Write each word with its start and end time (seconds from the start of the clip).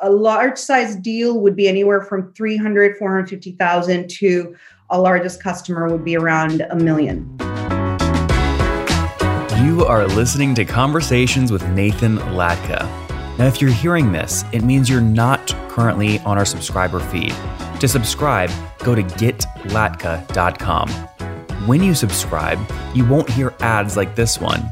a 0.00 0.10
large 0.10 0.56
size 0.56 0.96
deal 0.96 1.40
would 1.40 1.54
be 1.54 1.68
anywhere 1.68 2.00
from 2.00 2.32
300, 2.32 2.96
450,000 2.96 4.08
to 4.08 4.56
a 4.88 5.00
largest 5.00 5.42
customer 5.42 5.88
would 5.88 6.04
be 6.04 6.16
around 6.16 6.62
a 6.70 6.76
million. 6.76 7.28
You 9.62 9.84
are 9.84 10.06
listening 10.06 10.54
to 10.54 10.64
Conversations 10.64 11.52
with 11.52 11.66
Nathan 11.70 12.16
Latka. 12.18 12.88
Now, 13.38 13.46
if 13.46 13.60
you're 13.60 13.70
hearing 13.70 14.12
this, 14.12 14.44
it 14.52 14.62
means 14.62 14.88
you're 14.88 15.00
not 15.00 15.54
currently 15.68 16.18
on 16.20 16.38
our 16.38 16.44
subscriber 16.44 17.00
feed. 17.00 17.34
To 17.80 17.88
subscribe, 17.88 18.50
go 18.78 18.94
to 18.94 19.02
getlatka.com. 19.02 20.88
When 21.66 21.82
you 21.82 21.94
subscribe, 21.94 22.58
you 22.94 23.06
won't 23.06 23.28
hear 23.28 23.54
ads 23.60 23.96
like 23.96 24.16
this 24.16 24.40
one. 24.40 24.70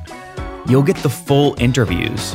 You'll 0.66 0.82
get 0.82 0.96
the 0.96 1.10
full 1.10 1.54
interviews. 1.58 2.34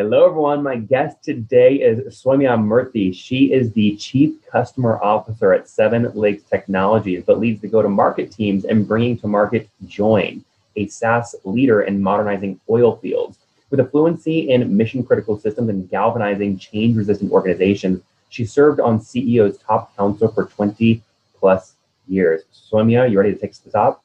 Hello, 0.00 0.24
everyone. 0.24 0.62
My 0.62 0.76
guest 0.76 1.22
today 1.22 1.74
is 1.74 2.24
Soumya 2.24 2.58
Murthy. 2.58 3.14
She 3.14 3.52
is 3.52 3.70
the 3.74 3.96
Chief 3.96 4.34
Customer 4.50 4.98
Officer 5.02 5.52
at 5.52 5.68
Seven 5.68 6.10
Lakes 6.14 6.42
Technologies, 6.44 7.22
but 7.26 7.38
leads 7.38 7.60
the 7.60 7.68
go 7.68 7.82
to 7.82 7.88
market 7.90 8.32
teams 8.32 8.64
and 8.64 8.88
bringing 8.88 9.18
to 9.18 9.28
market 9.28 9.68
Joyn, 9.84 10.42
a 10.76 10.86
SaaS 10.86 11.34
leader 11.44 11.82
in 11.82 12.02
modernizing 12.02 12.58
oil 12.70 12.96
fields. 12.96 13.40
With 13.68 13.80
a 13.80 13.84
fluency 13.84 14.48
in 14.48 14.74
mission 14.74 15.04
critical 15.04 15.38
systems 15.38 15.68
and 15.68 15.86
galvanizing 15.90 16.56
change 16.56 16.96
resistant 16.96 17.30
organizations, 17.30 18.00
she 18.30 18.46
served 18.46 18.80
on 18.80 19.00
CEO's 19.00 19.58
top 19.58 19.94
council 19.98 20.28
for 20.28 20.46
20 20.46 21.02
plus 21.38 21.74
years. 22.08 22.44
Soumya, 22.54 23.10
you 23.10 23.18
ready 23.18 23.34
to 23.34 23.38
take 23.38 23.52
the 23.52 23.70
top? 23.70 24.02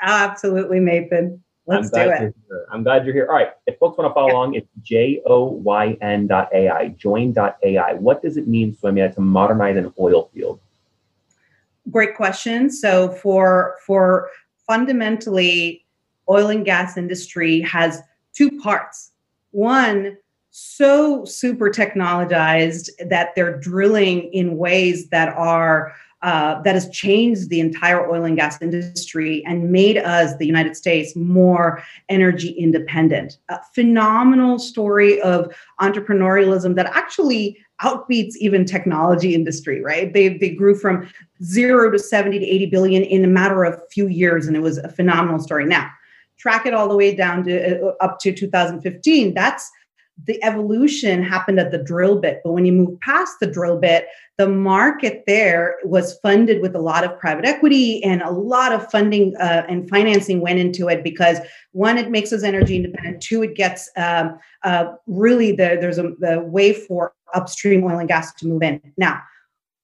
Absolutely, 0.00 0.80
Nathan. 0.80 1.42
Let's 1.72 1.90
do 1.90 2.00
it. 2.00 2.34
I'm 2.70 2.82
glad 2.82 3.04
you're 3.04 3.14
here. 3.14 3.26
All 3.28 3.34
right. 3.34 3.50
If 3.66 3.78
folks 3.78 3.98
want 3.98 4.10
to 4.10 4.14
follow 4.14 4.28
yeah. 4.28 4.34
along, 4.34 4.54
it's 4.54 4.68
J 4.82 5.22
O 5.26 5.44
Y 5.44 5.96
N 6.00 6.26
dot 6.26 6.48
AI, 6.52 6.88
joyn.ai. 6.90 7.94
What 7.94 8.22
does 8.22 8.36
it 8.36 8.46
mean, 8.46 8.76
Soumya, 8.76 9.14
to 9.14 9.20
modernize 9.20 9.76
an 9.76 9.92
oil 9.98 10.30
field? 10.34 10.60
Great 11.90 12.16
question. 12.16 12.70
So 12.70 13.10
for 13.10 13.76
for 13.84 14.30
fundamentally, 14.66 15.84
oil 16.28 16.48
and 16.48 16.64
gas 16.64 16.96
industry 16.96 17.60
has 17.62 18.00
two 18.34 18.60
parts. 18.60 19.10
One, 19.50 20.16
so 20.50 21.24
super 21.24 21.70
technologized 21.70 22.90
that 23.08 23.34
they're 23.34 23.58
drilling 23.58 24.32
in 24.32 24.56
ways 24.58 25.08
that 25.08 25.34
are 25.36 25.94
uh, 26.22 26.62
that 26.62 26.74
has 26.74 26.88
changed 26.90 27.48
the 27.48 27.60
entire 27.60 28.08
oil 28.08 28.24
and 28.24 28.36
gas 28.36 28.60
industry 28.62 29.44
and 29.44 29.72
made 29.72 29.98
us, 29.98 30.36
the 30.36 30.46
United 30.46 30.76
States, 30.76 31.16
more 31.16 31.82
energy 32.08 32.50
independent. 32.50 33.38
A 33.48 33.58
phenomenal 33.74 34.58
story 34.58 35.20
of 35.22 35.52
entrepreneurialism 35.80 36.76
that 36.76 36.86
actually 36.86 37.58
outbeats 37.80 38.36
even 38.36 38.64
technology 38.64 39.34
industry, 39.34 39.82
right? 39.82 40.12
They, 40.12 40.38
they 40.38 40.50
grew 40.50 40.76
from 40.76 41.10
zero 41.42 41.90
to 41.90 41.98
70 41.98 42.38
to 42.38 42.46
80 42.46 42.66
billion 42.66 43.02
in 43.02 43.24
a 43.24 43.28
matter 43.28 43.64
of 43.64 43.80
few 43.90 44.06
years, 44.06 44.46
and 44.46 44.56
it 44.56 44.60
was 44.60 44.78
a 44.78 44.88
phenomenal 44.88 45.40
story. 45.40 45.64
Now, 45.64 45.90
track 46.38 46.66
it 46.66 46.74
all 46.74 46.88
the 46.88 46.96
way 46.96 47.14
down 47.14 47.44
to 47.44 47.88
uh, 47.88 47.94
up 48.00 48.20
to 48.20 48.32
2015. 48.32 49.34
That's 49.34 49.70
the 50.24 50.42
evolution 50.44 51.22
happened 51.22 51.58
at 51.58 51.70
the 51.70 51.82
drill 51.82 52.20
bit. 52.20 52.40
But 52.44 52.52
when 52.52 52.66
you 52.66 52.72
move 52.72 53.00
past 53.00 53.40
the 53.40 53.46
drill 53.46 53.78
bit, 53.78 54.06
the 54.38 54.48
market 54.48 55.24
there 55.26 55.76
was 55.84 56.18
funded 56.20 56.60
with 56.60 56.74
a 56.74 56.80
lot 56.80 57.04
of 57.04 57.18
private 57.18 57.44
equity 57.44 58.02
and 58.04 58.22
a 58.22 58.30
lot 58.30 58.72
of 58.72 58.90
funding 58.90 59.34
uh, 59.36 59.64
and 59.68 59.88
financing 59.88 60.40
went 60.40 60.58
into 60.58 60.88
it 60.88 61.02
because 61.02 61.38
one, 61.72 61.98
it 61.98 62.10
makes 62.10 62.32
us 62.32 62.42
energy 62.42 62.76
independent. 62.76 63.22
Two, 63.22 63.42
it 63.42 63.54
gets 63.54 63.90
um, 63.96 64.38
uh, 64.62 64.92
really 65.06 65.50
the, 65.52 65.76
there's 65.80 65.98
a 65.98 66.12
the 66.18 66.40
way 66.40 66.72
for 66.72 67.14
upstream 67.34 67.82
oil 67.84 67.98
and 67.98 68.08
gas 68.08 68.32
to 68.34 68.46
move 68.46 68.62
in. 68.62 68.80
Now, 68.96 69.20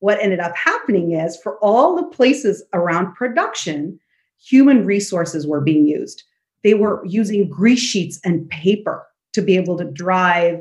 what 0.01 0.21
ended 0.21 0.41
up 0.41 0.57
happening 0.57 1.13
is 1.13 1.37
for 1.43 1.59
all 1.59 1.97
the 1.97 2.07
places 2.07 2.65
around 2.73 3.15
production, 3.15 3.99
human 4.39 4.85
resources 4.85 5.47
were 5.47 5.61
being 5.61 5.87
used. 5.87 6.23
They 6.63 6.75
were 6.75 7.05
using 7.05 7.49
grease 7.49 7.81
sheets 7.81 8.21
and 8.25 8.49
paper 8.51 9.05
to 9.39 9.47
be 9.47 9.57
able 9.57 9.77
to 9.79 9.85
drive 9.85 10.61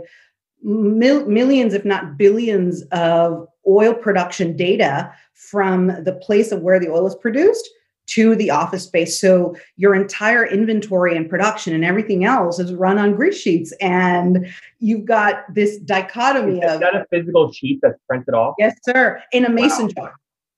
mil- 0.64 1.26
millions, 1.26 1.74
if 1.74 1.84
not 1.84 2.18
billions, 2.18 2.84
of 2.92 3.48
oil 3.68 3.94
production 3.94 4.56
data 4.56 5.12
from 5.34 5.88
the 6.04 6.14
place 6.22 6.52
of 6.52 6.62
where 6.62 6.80
the 6.80 6.90
oil 6.90 7.08
is 7.08 7.16
produced 7.16 7.70
to 8.08 8.36
the 8.36 8.50
office 8.50 8.84
space. 8.84 9.20
So 9.20 9.56
your 9.76 9.94
entire 9.94 10.46
inventory 10.46 11.18
and 11.18 11.30
production 11.30 11.74
and 11.74 11.84
everything 11.84 12.24
else 12.24 12.58
is 12.58 12.74
run 12.74 12.98
on 12.98 13.16
grease 13.16 13.38
sheets. 13.38 13.74
And 13.82 14.48
you've 14.80 15.06
got 15.06 15.54
this 15.54 15.78
dichotomy 15.80 16.60
is 16.60 16.72
of 16.72 16.80
that 16.80 16.96
a 16.96 17.06
physical 17.10 17.52
sheet 17.52 17.80
that's 17.82 18.00
printed 18.08 18.34
off? 18.34 18.56
Yes, 18.58 18.76
sir. 18.84 19.22
In 19.34 19.44
a 19.44 19.50
mason 19.50 19.88
wow. 19.88 20.04
jar. 20.04 20.14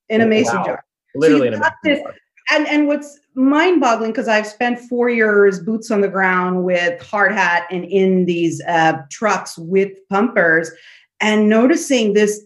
In 0.09 0.21
a 0.21 0.27
mason 0.27 0.57
wow. 0.57 0.65
jar. 0.65 0.85
Literally 1.15 1.41
so 1.41 1.47
in 1.47 1.53
a 1.55 1.59
mason 1.59 2.03
jar 2.03 2.15
and 2.51 2.67
and 2.67 2.87
what's 2.87 3.19
mind 3.35 3.79
boggling 3.79 4.11
because 4.11 4.27
I've 4.27 4.47
spent 4.47 4.79
four 4.79 5.09
years 5.09 5.59
boots 5.59 5.91
on 5.91 6.01
the 6.01 6.07
ground 6.07 6.63
with 6.63 7.01
hard 7.01 7.31
hat 7.31 7.67
and 7.71 7.85
in 7.85 8.25
these 8.25 8.61
uh, 8.67 8.93
trucks 9.09 9.57
with 9.57 9.91
pumpers, 10.09 10.71
and 11.19 11.49
noticing 11.49 12.13
this 12.13 12.41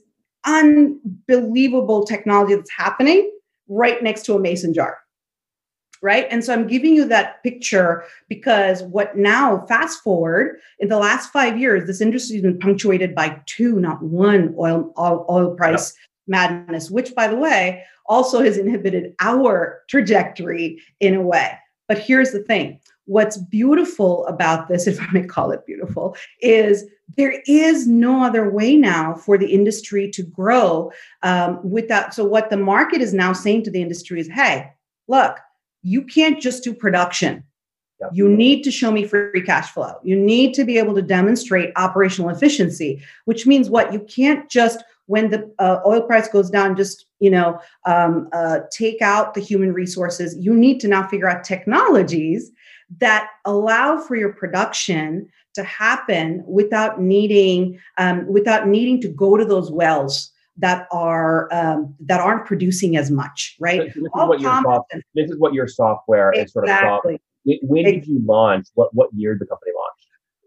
unbelievable 0.46 2.06
technology 2.06 2.56
that's 2.56 2.72
happening 2.72 3.30
right 3.68 4.02
next 4.04 4.26
to 4.26 4.36
a 4.36 4.40
mason 4.40 4.74
jar. 4.74 4.98
Right. 6.02 6.28
And 6.30 6.44
so 6.44 6.52
I'm 6.52 6.68
giving 6.68 6.96
you 6.96 7.06
that 7.06 7.42
picture 7.44 8.04
because 8.28 8.84
what 8.84 9.16
now, 9.16 9.66
fast 9.68 10.04
forward 10.04 10.58
in 10.80 10.90
the 10.90 10.98
last 10.98 11.32
five 11.32 11.58
years, 11.58 11.88
this 11.88 12.02
industry 12.02 12.36
has 12.36 12.44
been 12.44 12.60
punctuated 12.60 13.16
by 13.16 13.40
two, 13.46 13.80
not 13.80 14.04
one 14.04 14.54
oil, 14.60 14.94
oil, 15.00 15.26
oil 15.30 15.56
price. 15.56 15.96
Madness, 16.28 16.90
which, 16.90 17.14
by 17.16 17.28
the 17.28 17.36
way, 17.36 17.84
also 18.06 18.44
has 18.44 18.58
inhibited 18.58 19.16
our 19.20 19.82
trajectory 19.88 20.82
in 21.00 21.16
a 21.16 21.22
way. 21.22 21.58
But 21.88 22.00
here's 22.00 22.32
the 22.32 22.44
thing 22.44 22.80
what's 23.06 23.38
beautiful 23.38 24.26
about 24.28 24.68
this, 24.68 24.88
if 24.88 25.02
I 25.02 25.08
may 25.12 25.24
call 25.24 25.52
it 25.52 25.66
beautiful, 25.66 26.16
is 26.42 26.86
there 27.18 27.42
is 27.48 27.88
no 27.88 28.24
other 28.24 28.50
way 28.50 28.76
now 28.76 29.14
for 29.14 29.38
the 29.38 29.54
industry 29.54 30.10
to 30.12 30.24
grow 30.24 30.92
um, 31.22 31.60
without. 31.70 32.14
So, 32.14 32.24
what 32.26 32.50
the 32.50 32.58
market 32.58 33.02
is 33.02 33.14
now 33.14 33.34
saying 33.34 33.64
to 33.64 33.72
the 33.72 33.82
industry 33.82 34.20
is 34.20 34.30
hey, 34.30 34.72
look, 35.08 35.38
you 35.82 36.04
can't 36.04 36.42
just 36.42 36.64
do 36.64 36.74
production. 36.74 37.44
You 38.12 38.28
need 38.28 38.64
to 38.64 38.72
show 38.72 38.92
me 38.92 39.06
free 39.06 39.44
cash 39.46 39.70
flow. 39.70 39.96
You 40.04 40.18
need 40.18 40.54
to 40.56 40.66
be 40.66 40.78
able 40.78 40.94
to 40.96 41.02
demonstrate 41.02 41.72
operational 41.78 42.32
efficiency, 42.32 43.02
which 43.26 43.48
means 43.48 43.70
what? 43.70 43.94
You 43.94 44.02
can't 44.02 44.50
just 44.50 44.84
when 45.08 45.30
the 45.30 45.54
uh, 45.60 45.80
oil 45.86 46.02
price 46.02 46.28
goes 46.28 46.50
down, 46.50 46.76
just 46.76 47.06
you 47.20 47.30
know, 47.30 47.60
um, 47.86 48.28
uh, 48.34 48.60
take 48.72 49.02
out 49.02 49.34
the 49.34 49.42
human 49.42 49.74
resources. 49.74 50.36
You 50.40 50.54
need 50.54 50.80
to 50.82 50.88
now 50.88 51.08
figure 51.08 51.30
out 51.30 51.44
technologies 51.44 52.52
that 53.00 53.30
allow 53.46 53.98
for 53.98 54.16
your 54.16 54.34
production 54.34 55.30
to 55.56 55.64
happen 55.64 56.44
without 56.48 57.02
needing 57.02 57.80
um, 57.98 58.28
without 58.28 58.68
needing 58.68 59.02
to 59.02 59.08
go 59.08 59.38
to 59.38 59.46
those 59.46 59.72
wells 59.72 60.32
that 60.58 60.88
are 60.92 61.52
um, 61.54 61.96
that 62.00 62.20
aren't 62.20 62.46
producing 62.46 62.98
as 62.98 63.10
much, 63.10 63.56
right? 63.60 63.92
So 63.94 64.02
this, 64.02 64.06
is 64.06 64.10
what 64.14 64.40
your 64.40 64.62
soft, 64.62 64.94
this 65.16 65.30
is 65.30 65.40
what 65.40 65.54
your 65.54 65.68
software 65.68 66.32
exactly. 66.32 66.44
is 66.44 66.52
sort 66.52 66.70
of. 66.70 66.80
Soft. 66.80 67.06
When, 67.46 67.58
when 67.64 67.84
did 67.86 68.08
you 68.08 68.22
launch? 68.26 68.68
What 68.74 68.94
what 68.94 69.10
year 69.14 69.34
did 69.34 69.42
the 69.42 69.48
company 69.48 69.72
launch? 69.76 69.83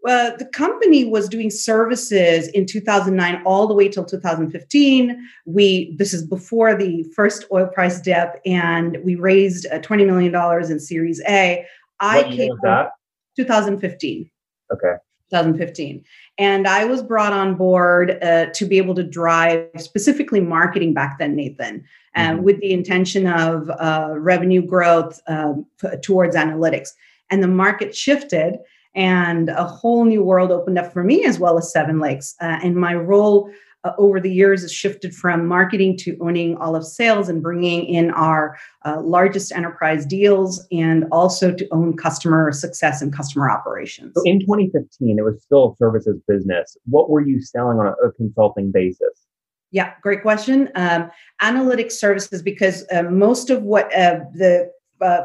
Uh, 0.07 0.35
the 0.37 0.45
company 0.45 1.03
was 1.05 1.27
doing 1.27 1.49
services 1.49 2.47
in 2.49 2.65
2009 2.65 3.41
all 3.45 3.67
the 3.67 3.73
way 3.73 3.89
till 3.89 4.05
2015. 4.05 5.29
We 5.45 5.95
this 5.97 6.13
is 6.13 6.25
before 6.25 6.75
the 6.75 7.03
first 7.15 7.45
oil 7.51 7.67
price 7.67 7.99
dip, 7.99 8.39
and 8.45 8.97
we 9.03 9.15
raised 9.15 9.67
uh, 9.67 9.79
20 9.79 10.05
million 10.05 10.31
dollars 10.31 10.69
in 10.69 10.79
Series 10.79 11.21
A. 11.27 11.65
I 11.99 12.21
what 12.21 12.31
came 12.31 12.49
was 12.49 12.59
that? 12.63 12.91
2015. 13.35 14.29
Okay. 14.73 14.95
2015. 15.29 16.03
And 16.37 16.67
I 16.67 16.85
was 16.85 17.03
brought 17.03 17.33
on 17.33 17.55
board 17.55 18.17
uh, 18.23 18.45
to 18.53 18.65
be 18.65 18.77
able 18.77 18.95
to 18.95 19.03
drive 19.03 19.67
specifically 19.77 20.39
marketing 20.39 20.93
back 20.93 21.19
then, 21.19 21.35
Nathan, 21.35 21.83
and 22.15 22.37
mm-hmm. 22.37 22.45
with 22.45 22.61
the 22.61 22.71
intention 22.71 23.27
of 23.27 23.69
uh, 23.69 24.13
revenue 24.17 24.61
growth 24.61 25.19
um, 25.27 25.65
towards 26.01 26.35
analytics. 26.35 26.89
And 27.29 27.43
the 27.43 27.47
market 27.49 27.93
shifted 27.93 28.57
and 28.97 29.49
a 29.49 29.63
whole 29.63 30.03
new 30.03 30.23
world 30.23 30.51
opened 30.51 30.77
up 30.77 30.91
for 30.91 31.03
me 31.03 31.23
as 31.23 31.39
well 31.39 31.57
as 31.57 31.71
Seven 31.71 31.99
Lakes. 31.99 32.35
Uh, 32.41 32.59
and 32.63 32.75
my 32.75 32.95
role 32.95 33.49
uh, 33.83 33.91
over 33.99 34.19
the 34.19 34.33
years 34.33 34.63
has 34.63 34.73
shifted 34.73 35.15
from 35.15 35.47
marketing 35.47 35.95
to 35.95 36.17
owning 36.19 36.57
all 36.57 36.75
of 36.75 36.83
sales 36.83 37.29
and 37.29 37.43
bringing 37.43 37.85
in 37.85 38.09
our 38.11 38.57
uh, 38.85 38.99
largest 39.01 39.51
enterprise 39.51 40.03
deals 40.03 40.65
and 40.71 41.05
also 41.11 41.53
to 41.53 41.67
own 41.71 41.95
customer 41.95 42.51
success 42.51 43.01
and 43.01 43.15
customer 43.15 43.49
operations. 43.51 44.13
So 44.15 44.23
in 44.25 44.39
2015, 44.39 45.19
it 45.19 45.21
was 45.21 45.41
still 45.43 45.73
a 45.73 45.75
services 45.77 46.19
business. 46.27 46.75
What 46.85 47.09
were 47.11 47.21
you 47.21 47.39
selling 47.39 47.77
on 47.77 47.85
a, 47.85 47.91
a 48.07 48.11
consulting 48.13 48.71
basis? 48.71 49.27
Yeah, 49.69 49.93
great 50.01 50.23
question. 50.23 50.69
Um, 50.75 51.11
analytics 51.41 51.91
services, 51.93 52.41
because 52.41 52.85
uh, 52.91 53.03
most 53.03 53.49
of 53.49 53.61
what 53.63 53.93
uh, 53.93 54.21
the 54.33 54.71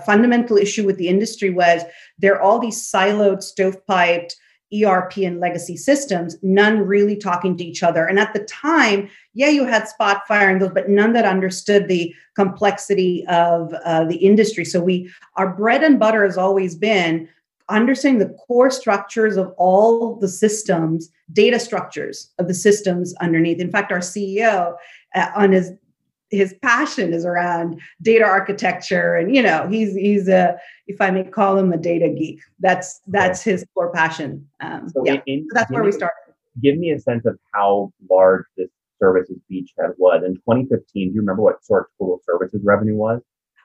fundamental 0.06 0.56
issue 0.56 0.84
with 0.84 0.96
the 0.96 1.08
industry 1.08 1.50
was 1.50 1.82
there 2.19 2.34
are 2.34 2.42
all 2.42 2.58
these 2.58 2.90
siloed, 2.90 3.38
stovepiped 3.38 4.34
ERP 4.72 5.19
and 5.19 5.38
legacy 5.38 5.76
systems, 5.76 6.36
none 6.42 6.80
really 6.80 7.16
talking 7.16 7.56
to 7.56 7.64
each 7.64 7.82
other. 7.82 8.06
And 8.06 8.19
at 8.19 8.32
the 8.32 8.44
time, 8.44 9.10
yeah, 9.34 9.48
you 9.48 9.64
had 9.64 9.86
Spotfire 9.86 10.50
and 10.50 10.60
those, 10.62 10.70
but 10.72 10.88
none 10.88 11.12
that 11.12 11.26
understood 11.26 11.88
the 11.88 12.14
complexity 12.34 13.24
of 13.28 13.74
uh, 13.84 14.04
the 14.04 14.16
industry. 14.16 14.64
So 14.64 14.80
we, 14.80 15.10
our 15.36 15.54
bread 15.54 15.82
and 15.82 15.98
butter 15.98 16.24
has 16.24 16.38
always 16.38 16.74
been 16.74 17.28
understanding 17.69 18.19
the 18.19 18.34
core 18.34 18.70
structures 18.70 19.36
of 19.36 19.52
all 19.56 20.16
the 20.16 20.28
systems, 20.28 21.10
data 21.32 21.58
structures 21.58 22.30
of 22.38 22.48
the 22.48 22.54
systems 22.54 23.14
underneath. 23.20 23.60
In 23.60 23.70
fact, 23.70 23.92
our 23.92 24.00
CEO 24.00 24.74
uh, 25.14 25.28
on 25.36 25.52
his 25.52 25.72
his 26.32 26.55
passion 26.62 27.12
is 27.12 27.25
around 27.25 27.81
data 28.00 28.25
architecture 28.25 29.14
and 29.14 29.37
you 29.37 29.43
know 29.43 29.69
he's 29.69 29.94
he's 29.94 30.29
a 30.29 30.56
if 30.87 31.00
i 31.00 31.11
may 31.11 31.23
call 31.23 31.56
him 31.56 31.73
a 31.73 31.76
data 31.76 32.08
geek. 32.08 32.40
That's 32.58 33.00
that's 33.06 33.43
his 33.43 33.64
core 33.75 33.93
passion. 33.93 34.49
Um, 34.61 34.88
so 34.88 35.05
yeah. 35.05 35.20
in, 35.26 35.46
so 35.49 35.55
that's 35.55 35.70
where 35.70 35.84
we 35.84 35.93
started. 35.93 36.17
give 36.61 36.79
me 36.79 36.90
a 36.90 36.99
sense 36.99 37.25
of 37.26 37.38
how 37.55 37.93
large 38.11 38.44
this 38.56 38.70
services 39.00 39.37
beachhead 39.50 39.93
was. 39.99 40.23
In 40.25 40.34
2015 40.34 41.08
do 41.08 41.14
you 41.14 41.20
remember 41.20 41.43
what 41.43 41.64
sort 41.64 41.82
of 41.82 41.87
total 41.99 42.20
services 42.25 42.61
revenue 42.64 42.96
was? 42.96 43.20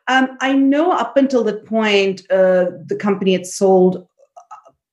Um, 0.10 0.38
i 0.42 0.54
know 0.54 0.92
up 0.92 1.18
until 1.18 1.44
the 1.44 1.58
point 1.58 2.22
uh, 2.30 2.68
the 2.86 2.98
company 3.00 3.34
had 3.34 3.46
sold 3.46 4.08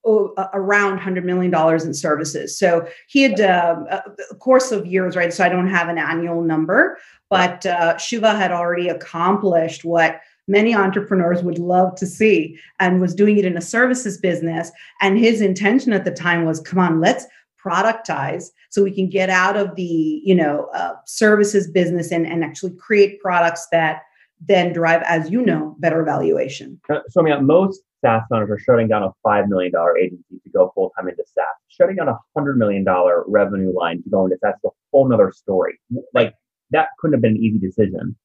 around 0.04 0.98
$100 0.98 1.24
million 1.24 1.54
in 1.82 1.94
services. 1.94 2.58
So 2.58 2.86
he 3.08 3.22
had 3.22 3.40
uh, 3.40 4.02
a 4.30 4.34
course 4.36 4.70
of 4.72 4.86
years, 4.86 5.16
right? 5.16 5.32
So 5.32 5.44
I 5.44 5.48
don't 5.48 5.68
have 5.68 5.88
an 5.88 5.98
annual 5.98 6.42
number, 6.42 6.98
but 7.30 7.64
uh, 7.66 7.96
Shiva 7.96 8.34
had 8.34 8.52
already 8.52 8.88
accomplished 8.88 9.84
what 9.84 10.20
many 10.46 10.74
entrepreneurs 10.74 11.42
would 11.42 11.58
love 11.58 11.94
to 11.96 12.06
see 12.06 12.58
and 12.80 13.00
was 13.00 13.14
doing 13.14 13.38
it 13.38 13.46
in 13.46 13.56
a 13.56 13.62
services 13.62 14.18
business. 14.18 14.70
And 15.00 15.18
his 15.18 15.40
intention 15.40 15.92
at 15.92 16.04
the 16.04 16.10
time 16.10 16.44
was 16.44 16.60
come 16.60 16.78
on, 16.78 17.00
let's 17.00 17.26
productize 17.64 18.50
so 18.68 18.82
we 18.82 18.90
can 18.90 19.08
get 19.08 19.30
out 19.30 19.56
of 19.56 19.74
the 19.76 20.20
you 20.22 20.34
know 20.34 20.68
uh, 20.74 20.94
services 21.06 21.70
business 21.70 22.12
and, 22.12 22.26
and 22.26 22.44
actually 22.44 22.72
create 22.72 23.20
products 23.20 23.66
that 23.72 24.02
then 24.40 24.72
drive 24.72 25.02
as 25.06 25.30
you 25.30 25.40
know 25.44 25.74
better 25.78 26.04
valuation 26.04 26.78
uh, 26.90 26.98
so 27.08 27.20
i 27.20 27.24
mean 27.24 27.46
most 27.46 27.80
SaaS 28.04 28.22
founders 28.30 28.50
are 28.50 28.58
shutting 28.58 28.88
down 28.88 29.02
a 29.02 29.10
$5 29.26 29.48
million 29.48 29.72
agency 29.98 30.40
to 30.44 30.50
go 30.50 30.70
full 30.74 30.92
time 30.96 31.08
into 31.08 31.22
SaaS. 31.26 31.44
Shutting 31.68 31.96
down 31.96 32.08
a 32.08 32.18
$100 32.38 32.56
million 32.56 32.84
revenue 33.26 33.72
line 33.74 34.02
to 34.02 34.10
go 34.10 34.24
into 34.24 34.36
SaaS 34.42 34.54
is 34.56 34.64
a 34.66 34.68
whole 34.92 35.08
nother 35.08 35.32
story. 35.32 35.78
Like 36.12 36.34
that 36.70 36.88
couldn't 36.98 37.14
have 37.14 37.22
been 37.22 37.36
an 37.36 37.42
easy 37.42 37.58
decision. 37.58 38.16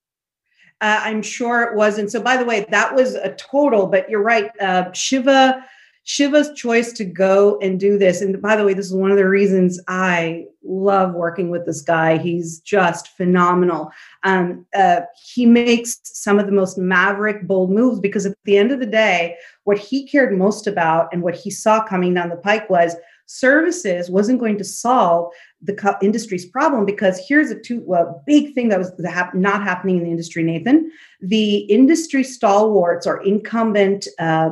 Uh, 0.82 1.02
I'm 1.04 1.22
sure 1.22 1.64
it 1.64 1.76
wasn't. 1.76 2.12
So, 2.12 2.22
by 2.22 2.38
the 2.38 2.46
way, 2.46 2.66
that 2.70 2.96
was 2.96 3.16
a 3.16 3.34
total, 3.36 3.88
but 3.88 4.10
you're 4.10 4.24
right. 4.24 4.50
Uh, 4.62 4.92
Shiva 4.94 5.66
Shiva's 6.10 6.52
choice 6.56 6.92
to 6.94 7.06
go 7.06 7.60
and 7.62 7.80
do 7.80 7.96
this. 7.96 8.20
And 8.20 8.42
by 8.42 8.56
the 8.56 8.66
way, 8.66 8.74
this 8.74 8.88
is 8.88 8.96
one 8.96 9.12
of 9.12 9.18
the 9.18 9.30
reasons 9.30 9.80
I 9.88 10.46
love 10.64 11.14
working 11.14 11.52
with 11.52 11.68
this 11.68 11.84
guy. 11.84 12.18
He's 12.18 12.60
just 12.62 13.10
phenomenal. 13.10 13.92
Um, 14.24 14.66
uh, 14.74 15.02
he 15.24 15.46
makes 15.46 16.00
some 16.04 16.40
of 16.40 16.48
the 16.48 16.52
most 16.52 16.80
maverick, 16.80 17.46
bold 17.46 17.70
moves 17.70 18.00
because 18.00 18.26
at 18.26 18.36
the 18.46 18.58
end 18.58 18.72
of 18.72 18.80
the 18.80 18.88
day, 18.88 19.36
what 19.66 19.78
he 19.78 20.08
cared 20.08 20.36
most 20.36 20.66
about 20.66 21.10
and 21.14 21.22
what 21.22 21.36
he 21.36 21.52
saw 21.52 21.84
coming 21.84 22.16
down 22.16 22.30
the 22.30 22.38
pike 22.38 22.68
was 22.72 22.96
services 23.28 24.10
wasn't 24.10 24.40
going 24.40 24.58
to 24.58 24.64
solve 24.64 25.32
the 25.62 25.76
co- 25.76 25.96
industry's 26.02 26.48
problem 26.48 26.86
because 26.86 27.24
here's 27.28 27.52
a 27.52 27.60
two 27.60 27.86
big 28.26 28.56
thing 28.56 28.70
that 28.70 28.80
was 28.80 28.92
not 29.36 29.62
happening 29.62 29.98
in 29.98 30.04
the 30.06 30.10
industry 30.10 30.42
nathan 30.42 30.92
the 31.22 31.58
industry 31.58 32.24
stalwarts 32.24 33.06
or 33.06 33.22
incumbent 33.22 34.08
uh, 34.18 34.50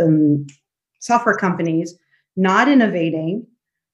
um, 0.00 0.46
software 1.04 1.36
companies 1.36 1.98
not 2.36 2.66
innovating, 2.66 3.46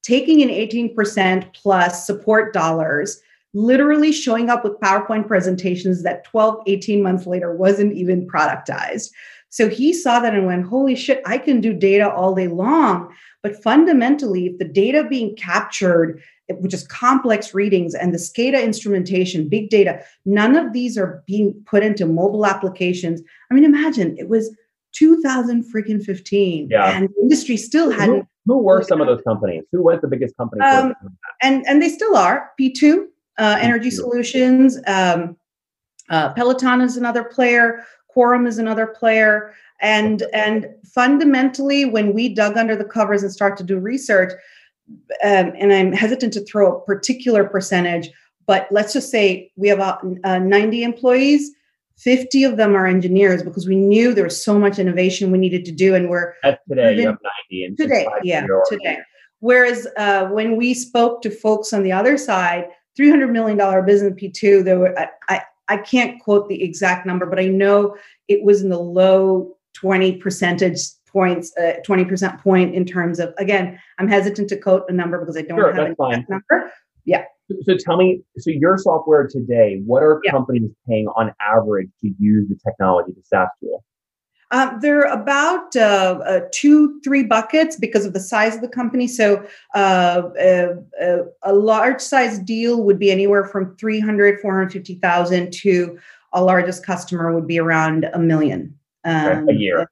taking 0.03 0.41
in 0.41 0.49
18% 0.49 1.53
plus 1.55 2.07
support 2.07 2.53
dollars, 2.53 3.21
literally 3.53 4.13
showing 4.13 4.49
up 4.49 4.63
with 4.63 4.79
PowerPoint 4.79 5.27
presentations 5.27 6.05
that 6.05 6.23
12, 6.25 6.63
18 6.69 7.03
months 7.03 7.27
later 7.27 7.53
wasn't 7.53 7.93
even 7.95 8.29
productized. 8.29 9.11
So 9.49 9.69
he 9.69 9.93
saw 9.93 10.21
that 10.21 10.35
and 10.35 10.47
went, 10.47 10.67
holy 10.67 10.95
shit, 10.95 11.21
I 11.27 11.37
can 11.39 11.61
do 11.61 11.75
data 11.75 12.09
all 12.09 12.33
day 12.33 12.47
long. 12.47 13.13
But 13.43 13.61
fundamentally, 13.61 14.47
if 14.47 14.59
the 14.59 14.65
data 14.65 15.03
being 15.03 15.35
captured, 15.35 16.23
which 16.49 16.75
is 16.75 16.87
complex 16.87 17.53
readings 17.53 17.93
and 17.93 18.15
the 18.15 18.19
SCADA 18.19 18.63
instrumentation, 18.63 19.49
big 19.49 19.69
data, 19.69 20.01
none 20.25 20.55
of 20.55 20.73
these 20.73 20.97
are 20.97 21.25
being 21.27 21.61
put 21.67 21.83
into 21.83 22.07
mobile 22.07 22.47
applications. 22.47 23.21
I 23.51 23.55
mean, 23.55 23.65
imagine 23.65 24.17
it 24.17 24.29
was 24.29 24.55
2000 24.93 25.65
freaking 25.73 26.03
15 26.03 26.69
yeah. 26.71 26.97
and 26.97 27.09
the 27.09 27.23
industry 27.23 27.57
still 27.57 27.91
hadn't 27.91 28.27
who, 28.47 28.55
who 28.55 28.59
were 28.59 28.83
some 28.83 29.01
of 29.01 29.07
those 29.07 29.23
companies? 29.23 29.65
Who 29.73 29.83
was 29.83 30.01
the 30.01 30.09
biggest 30.09 30.37
company 30.37 30.63
um, 30.63 30.95
and 31.43 31.65
and 31.67 31.81
they 31.81 31.89
still 31.89 32.17
are. 32.17 32.51
P2 32.61 33.07
uh, 33.39 33.59
energy 33.61 33.91
P2. 33.91 33.93
solutions 33.93 34.79
um, 34.87 35.37
uh, 36.09 36.33
peloton 36.33 36.81
is 36.81 36.97
another 36.97 37.25
player. 37.25 37.85
Quorum 38.09 38.47
is 38.47 38.59
another 38.59 38.87
player. 38.87 39.55
And 39.81 40.23
and 40.35 40.69
fundamentally 40.93 41.85
when 41.85 42.13
we 42.13 42.29
dug 42.29 42.57
under 42.57 42.77
the 42.77 42.85
covers 42.85 43.23
and 43.23 43.33
start 43.33 43.57
to 43.59 43.65
do 43.65 43.79
research 43.79 44.33
um, 45.25 45.53
and 45.57 45.73
i'm 45.73 45.93
hesitant 45.93 46.33
to 46.33 46.45
throw 46.45 46.77
a 46.77 46.81
particular 46.85 47.45
percentage 47.45 48.11
but 48.47 48.67
let's 48.71 48.93
just 48.93 49.11
say 49.11 49.51
we 49.57 49.69
have 49.69 49.79
about 49.79 50.05
uh, 50.25 50.39
90 50.39 50.83
employees 50.83 51.53
50 52.01 52.45
of 52.45 52.57
them 52.57 52.75
are 52.75 52.87
engineers 52.87 53.43
because 53.43 53.67
we 53.67 53.77
knew 53.77 54.15
there 54.15 54.25
was 54.25 54.43
so 54.43 54.59
much 54.59 54.79
innovation 54.79 55.31
we 55.31 55.39
needed 55.39 55.65
to 55.67 55.73
do 55.73 55.95
and 55.95 56.09
we're 56.09 56.35
today 56.69 56.97
you 56.97 57.07
have 57.07 57.19
90 57.51 57.65
and 57.65 57.77
today 57.77 58.07
yeah 58.23 58.47
today. 58.69 58.99
Whereas 59.41 59.87
uh, 59.97 60.27
when 60.27 60.57
we 60.57 60.75
spoke 60.75 61.23
to 61.23 61.31
folks 61.31 61.73
on 61.73 61.83
the 61.83 61.93
other 61.93 62.17
side 62.17 62.67
300 62.97 63.29
million 63.29 63.59
dollar 63.59 63.83
business 63.83 64.15
p2 64.15 64.65
there 64.65 64.79
were 64.79 64.99
I, 64.99 65.09
I 65.29 65.43
i 65.69 65.77
can't 65.77 66.21
quote 66.21 66.49
the 66.49 66.63
exact 66.63 67.07
number 67.07 67.27
but 67.27 67.39
i 67.39 67.47
know 67.47 67.97
it 68.29 68.45
was 68.45 68.63
in 68.63 68.71
the 68.71 68.79
low 68.79 69.57
20 69.75 70.17
percentage 70.17 70.81
points 71.07 71.53
uh, 71.59 71.75
20% 71.87 72.41
point 72.41 72.75
in 72.75 72.85
terms 72.85 73.19
of 73.19 73.35
again 73.37 73.79
i'm 73.99 74.09
hesitant 74.09 74.49
to 74.49 74.57
quote 74.57 74.85
a 74.89 74.93
number 74.93 75.19
because 75.19 75.37
i 75.37 75.43
don't 75.43 75.59
sure, 75.59 75.73
have 75.75 75.95
a 75.99 76.25
number. 76.29 76.73
Yeah 77.05 77.25
so 77.63 77.77
tell 77.77 77.97
me, 77.97 78.23
so 78.39 78.51
your 78.51 78.79
software 78.79 79.27
today, 79.27 79.81
what 79.85 80.03
are 80.03 80.21
yeah. 80.25 80.31
companies 80.31 80.71
paying 80.89 81.07
on 81.09 81.33
average 81.41 81.91
to 82.01 82.11
use 82.19 82.49
the 82.49 82.57
technology, 82.65 83.13
the 83.13 83.23
SaaS 83.25 83.49
tool? 83.61 83.85
Um, 84.53 84.79
they're 84.81 85.03
about 85.03 85.77
uh, 85.77 86.19
uh, 86.27 86.41
two, 86.53 87.01
three 87.03 87.23
buckets 87.23 87.77
because 87.77 88.05
of 88.05 88.15
the 88.15 88.21
size 88.21 88.57
of 88.57 88.63
the 88.63 88.69
company. 88.69 89.07
So 89.07 89.47
uh, 89.77 90.23
a, 90.41 90.71
uh, 90.71 91.05
uh, 91.05 91.19
a, 91.45 91.55
large 91.55 92.01
size 92.01 92.41
deal 92.41 92.83
would 92.83 92.99
be 92.99 93.13
anywhere 93.13 93.45
from 93.45 93.77
300, 93.77 94.41
450,000 94.41 95.53
to 95.53 95.99
a 96.33 96.43
largest 96.43 96.85
customer 96.85 97.33
would 97.33 97.47
be 97.47 97.61
around 97.61 98.11
a 98.13 98.19
million. 98.19 98.77
Um, 99.05 99.49
a 99.49 99.53
year. 99.53 99.89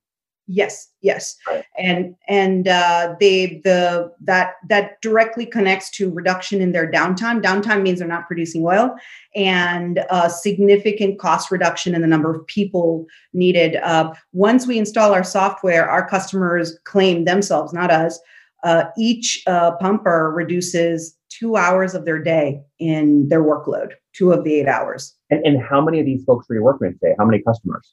Yes, 0.50 0.88
yes, 1.02 1.36
right. 1.46 1.62
and 1.76 2.14
and 2.26 2.68
uh, 2.68 3.14
they 3.20 3.60
the 3.64 4.10
that 4.22 4.54
that 4.70 4.98
directly 5.02 5.44
connects 5.44 5.90
to 5.90 6.10
reduction 6.10 6.62
in 6.62 6.72
their 6.72 6.90
downtime. 6.90 7.42
Downtime 7.42 7.82
means 7.82 7.98
they're 7.98 8.08
not 8.08 8.26
producing 8.26 8.64
oil, 8.64 8.96
and 9.36 10.00
a 10.08 10.30
significant 10.30 11.18
cost 11.18 11.50
reduction 11.50 11.94
in 11.94 12.00
the 12.00 12.06
number 12.06 12.34
of 12.34 12.46
people 12.46 13.04
needed. 13.34 13.76
Uh, 13.76 14.14
once 14.32 14.66
we 14.66 14.78
install 14.78 15.12
our 15.12 15.22
software, 15.22 15.86
our 15.86 16.08
customers 16.08 16.78
claim 16.84 17.26
themselves, 17.26 17.74
not 17.74 17.90
us, 17.90 18.18
uh, 18.64 18.84
each 18.96 19.42
uh, 19.46 19.72
pumper 19.72 20.32
reduces 20.34 21.14
two 21.28 21.56
hours 21.56 21.94
of 21.94 22.06
their 22.06 22.22
day 22.22 22.58
in 22.78 23.28
their 23.28 23.42
workload, 23.42 23.92
two 24.14 24.32
of 24.32 24.44
the 24.44 24.54
eight 24.54 24.66
hours. 24.66 25.14
And, 25.28 25.44
and 25.44 25.62
how 25.62 25.82
many 25.82 26.00
of 26.00 26.06
these 26.06 26.24
folks 26.24 26.46
are 26.50 26.54
you 26.54 26.62
working 26.62 26.88
with 26.88 27.00
today? 27.00 27.14
How 27.18 27.26
many 27.26 27.42
customers? 27.42 27.92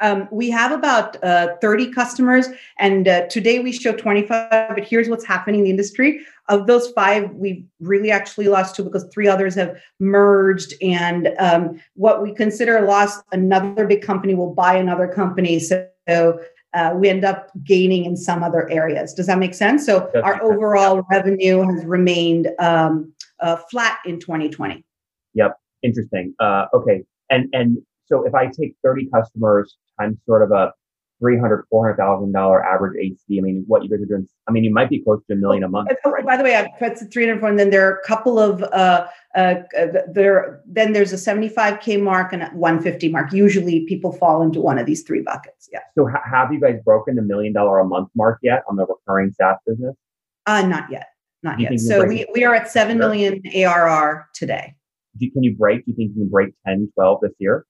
Um, 0.00 0.28
we 0.30 0.50
have 0.50 0.70
about 0.70 1.22
uh, 1.24 1.56
30 1.60 1.92
customers, 1.92 2.48
and 2.78 3.08
uh, 3.08 3.26
today 3.26 3.58
we 3.58 3.72
show 3.72 3.92
25. 3.92 4.50
But 4.50 4.84
here's 4.84 5.08
what's 5.08 5.26
happening 5.26 5.60
in 5.60 5.64
the 5.64 5.70
industry. 5.70 6.20
Of 6.48 6.66
those 6.66 6.90
five, 6.92 7.30
we 7.32 7.64
really 7.80 8.10
actually 8.10 8.48
lost 8.48 8.76
two 8.76 8.84
because 8.84 9.04
three 9.12 9.28
others 9.28 9.54
have 9.56 9.76
merged. 9.98 10.74
And 10.80 11.34
um, 11.38 11.80
what 11.94 12.22
we 12.22 12.32
consider 12.32 12.78
a 12.78 12.86
loss, 12.86 13.18
another 13.32 13.86
big 13.86 14.02
company 14.02 14.34
will 14.34 14.54
buy 14.54 14.76
another 14.76 15.08
company. 15.08 15.58
So 15.58 15.88
uh, 16.74 16.92
we 16.94 17.08
end 17.08 17.24
up 17.24 17.50
gaining 17.64 18.04
in 18.04 18.16
some 18.16 18.42
other 18.42 18.70
areas. 18.70 19.12
Does 19.14 19.26
that 19.26 19.38
make 19.38 19.54
sense? 19.54 19.84
So 19.84 20.10
That's 20.12 20.24
our 20.24 20.42
overall 20.42 21.02
revenue 21.10 21.62
has 21.62 21.84
remained 21.84 22.48
um, 22.58 23.12
uh, 23.40 23.56
flat 23.70 23.98
in 24.06 24.20
2020. 24.20 24.84
Yep, 25.34 25.58
interesting. 25.82 26.34
Uh, 26.40 26.66
okay, 26.72 27.02
and 27.30 27.48
and 27.52 27.78
so 28.06 28.26
if 28.26 28.34
I 28.34 28.46
take 28.46 28.74
30 28.82 29.08
customers 29.10 29.76
times 29.98 30.16
sort 30.26 30.42
of 30.42 30.50
a 30.52 30.72
300 31.20 31.64
400,000 31.70 32.32
dollar 32.32 32.64
average 32.64 32.96
AC, 33.00 33.38
I 33.38 33.42
mean, 33.42 33.64
what 33.66 33.82
you 33.82 33.90
guys 33.90 34.00
are 34.00 34.06
doing, 34.06 34.28
I 34.48 34.52
mean, 34.52 34.64
you 34.64 34.72
might 34.72 34.88
be 34.88 35.02
close 35.02 35.20
to 35.26 35.34
a 35.34 35.36
million 35.36 35.64
a 35.64 35.68
month. 35.68 35.90
Oh, 36.04 36.14
by 36.24 36.36
the 36.36 36.44
way, 36.44 36.54
I've 36.54 36.70
put 36.78 36.98
300 37.12 37.44
and 37.44 37.58
then 37.58 37.70
there 37.70 37.88
are 37.88 37.98
a 37.98 38.06
couple 38.06 38.38
of 38.38 38.62
uh, 38.62 39.06
uh, 39.34 39.54
there. 40.12 40.62
Then 40.66 40.92
there's 40.92 41.12
a 41.12 41.16
75k 41.16 42.00
mark 42.00 42.32
and 42.32 42.42
a 42.42 42.46
150 42.50 43.08
mark. 43.08 43.32
Usually, 43.32 43.84
people 43.86 44.12
fall 44.12 44.42
into 44.42 44.60
one 44.60 44.78
of 44.78 44.86
these 44.86 45.02
three 45.02 45.22
buckets. 45.22 45.68
Yeah. 45.72 45.80
So 45.96 46.06
ha- 46.06 46.22
have 46.30 46.52
you 46.52 46.60
guys 46.60 46.78
broken 46.84 47.16
the 47.16 47.22
million 47.22 47.52
dollar 47.52 47.80
a 47.80 47.84
month 47.84 48.10
mark 48.14 48.38
yet 48.42 48.62
on 48.68 48.76
the 48.76 48.86
recurring 48.86 49.32
SaaS 49.32 49.56
business? 49.66 49.96
Uh, 50.46 50.62
not 50.62 50.90
yet, 50.90 51.08
not 51.42 51.58
yet. 51.60 51.78
So 51.80 52.04
we, 52.06 52.26
we 52.32 52.44
are 52.44 52.54
at 52.54 52.70
seven 52.70 52.98
Sure. 52.98 53.68
ARR 53.68 54.28
today. 54.34 54.74
Do, 55.18 55.30
can 55.30 55.42
you 55.42 55.56
break? 55.56 55.84
Do 55.84 55.90
you 55.90 55.96
think 55.96 56.10
you 56.14 56.22
can 56.22 56.28
break 56.28 56.54
10, 56.66 56.92
12 56.94 57.20
this 57.22 57.32
year? 57.38 57.66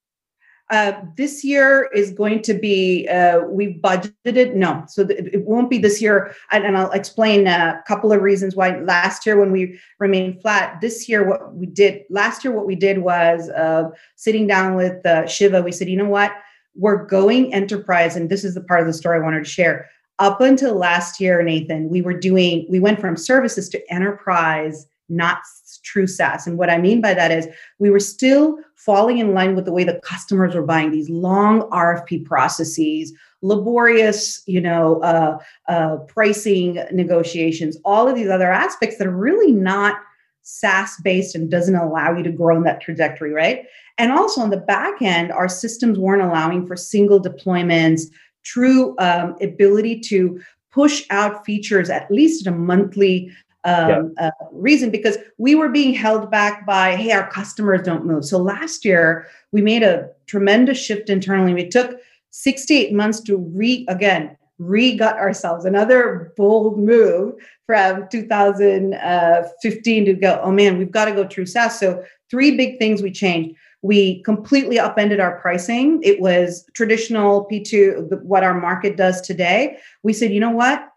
Uh, 0.71 1.01
this 1.17 1.43
year 1.45 1.89
is 1.95 2.11
going 2.11 2.43
to 2.43 2.53
be 2.53 3.09
uh, 3.09 3.41
we've 3.49 3.77
budgeted 3.81 4.55
no 4.55 4.85
so 4.87 5.07
th- 5.07 5.19
it 5.33 5.47
won't 5.47 5.71
be 5.71 5.79
this 5.79 6.03
year. 6.03 6.35
And, 6.51 6.63
and 6.63 6.77
i'll 6.77 6.91
explain 6.91 7.47
a 7.47 7.83
couple 7.87 8.13
of 8.13 8.21
reasons 8.21 8.55
why. 8.55 8.79
Last 8.81 9.25
year 9.25 9.41
when 9.41 9.51
we 9.51 9.81
remained 9.99 10.43
flat 10.43 10.81
this 10.83 11.09
year 11.09 11.27
what 11.27 11.55
we 11.55 11.65
did 11.65 12.03
last 12.11 12.45
year 12.45 12.53
what 12.53 12.67
we 12.67 12.75
did 12.75 12.99
was 12.99 13.49
uh, 13.49 13.85
sitting 14.17 14.47
down 14.47 14.75
with 14.75 15.05
uh, 15.07 15.27
shiva 15.27 15.63
we 15.63 15.73
said 15.73 15.89
you 15.89 15.97
know 15.97 16.09
what? 16.09 16.33
We're 16.75 17.07
going 17.07 17.55
enterprise 17.55 18.15
and 18.15 18.29
this 18.29 18.45
is 18.45 18.55
the 18.55 18.61
part 18.61 18.81
of 18.81 18.87
the 18.87 18.93
story 18.93 19.19
i 19.19 19.23
wanted 19.23 19.45
to 19.45 19.51
share. 19.51 19.89
Up 20.19 20.43
until 20.43 20.75
last 20.75 21.19
year 21.19 21.43
nathan 21.43 21.89
we 21.89 22.03
were 22.03 22.19
doing 22.19 22.67
we 22.69 22.79
went 22.79 23.01
from 23.01 23.17
services 23.17 23.71
to 23.71 23.93
enterprise 23.93 24.87
not 25.09 25.39
true 25.83 26.07
SaaS. 26.07 26.47
And 26.47 26.59
what 26.59 26.71
I 26.71 26.79
mean 26.79 27.01
by 27.01 27.15
that 27.15 27.31
is 27.31 27.49
we 27.79 27.91
were 27.91 28.01
still 28.01 28.59
falling 28.77 29.19
in 29.19 29.35
line 29.35 29.55
with 29.55 29.65
the 29.65 29.73
way 29.73 29.85
the 29.85 30.01
customers 30.05 30.55
were 30.55 30.63
buying 30.63 30.91
these 30.91 31.09
long 31.09 31.63
RFP 31.71 32.25
processes, 32.25 33.13
laborious, 33.43 34.43
you 34.47 34.61
know, 34.61 35.01
uh, 35.03 35.39
uh, 35.69 35.97
pricing 36.09 36.83
negotiations, 36.93 37.77
all 37.85 38.09
of 38.09 38.15
these 38.15 38.29
other 38.29 38.51
aspects 38.51 38.99
that 38.99 39.07
are 39.07 39.17
really 39.17 39.53
not 39.53 39.97
SaaS 40.43 40.97
based 41.05 41.35
and 41.35 41.51
doesn't 41.51 41.75
allow 41.75 42.17
you 42.17 42.23
to 42.23 42.33
grow 42.33 42.57
in 42.57 42.63
that 42.63 42.81
trajectory, 42.81 43.33
right? 43.33 43.67
And 43.99 44.13
also 44.13 44.41
on 44.41 44.51
the 44.51 44.57
back 44.57 45.03
end, 45.03 45.33
our 45.33 45.49
systems 45.49 45.99
weren't 45.99 46.23
allowing 46.23 46.67
for 46.67 46.77
single 46.77 47.21
deployments, 47.21 48.03
true 48.45 48.95
um, 48.99 49.37
ability 49.43 50.01
to 50.01 50.41
push 50.71 51.05
out 51.11 51.45
features 51.45 51.91
at 51.91 52.11
least 52.11 52.47
at 52.47 52.53
a 52.53 52.57
monthly 52.57 53.31
um, 53.65 54.15
uh, 54.19 54.31
reason 54.53 54.91
because 54.91 55.19
we 55.37 55.55
were 55.55 55.69
being 55.69 55.93
held 55.93 56.31
back 56.31 56.65
by 56.65 56.97
hey 56.97 57.13
our 57.13 57.29
customers 57.29 57.83
don't 57.83 58.07
move. 58.07 58.25
So 58.25 58.39
last 58.39 58.85
year 58.85 59.27
we 59.53 59.63
made 59.63 59.83
a 59.83 60.09
tremendous 60.27 60.79
shift 60.79 61.11
internally. 61.11 61.55
We 61.55 61.69
took 61.69 62.01
six 62.31 62.65
to 62.67 62.75
eight 62.75 62.93
months 62.93 63.21
to 63.23 63.37
re 63.37 63.85
again 63.89 64.37
re-gut 64.59 65.17
ourselves. 65.17 65.65
Another 65.65 66.33
bold 66.37 66.79
move 66.79 67.35
from 67.67 68.09
2015 68.09 70.05
to 70.05 70.13
go 70.15 70.41
oh 70.43 70.51
man 70.53 70.79
we've 70.79 70.91
got 70.91 71.07
to 71.07 71.13
go 71.13 71.27
true 71.27 71.47
SaaS. 71.47 71.79
So 71.79 72.05
three 72.31 72.57
big 72.57 72.79
things 72.79 73.03
we 73.03 73.11
changed. 73.11 73.57
We 73.83 74.23
completely 74.23 74.79
upended 74.79 75.21
our 75.21 75.39
pricing. 75.41 76.01
It 76.03 76.21
was 76.21 76.65
traditional 76.75 77.49
p2 77.51 78.23
what 78.23 78.45
our 78.45 78.55
market 78.55 78.97
does 78.97 79.21
today. 79.21 79.79
We 80.05 80.13
said 80.13 80.33
you 80.33 80.41
know 80.41 80.51
what 80.51 80.93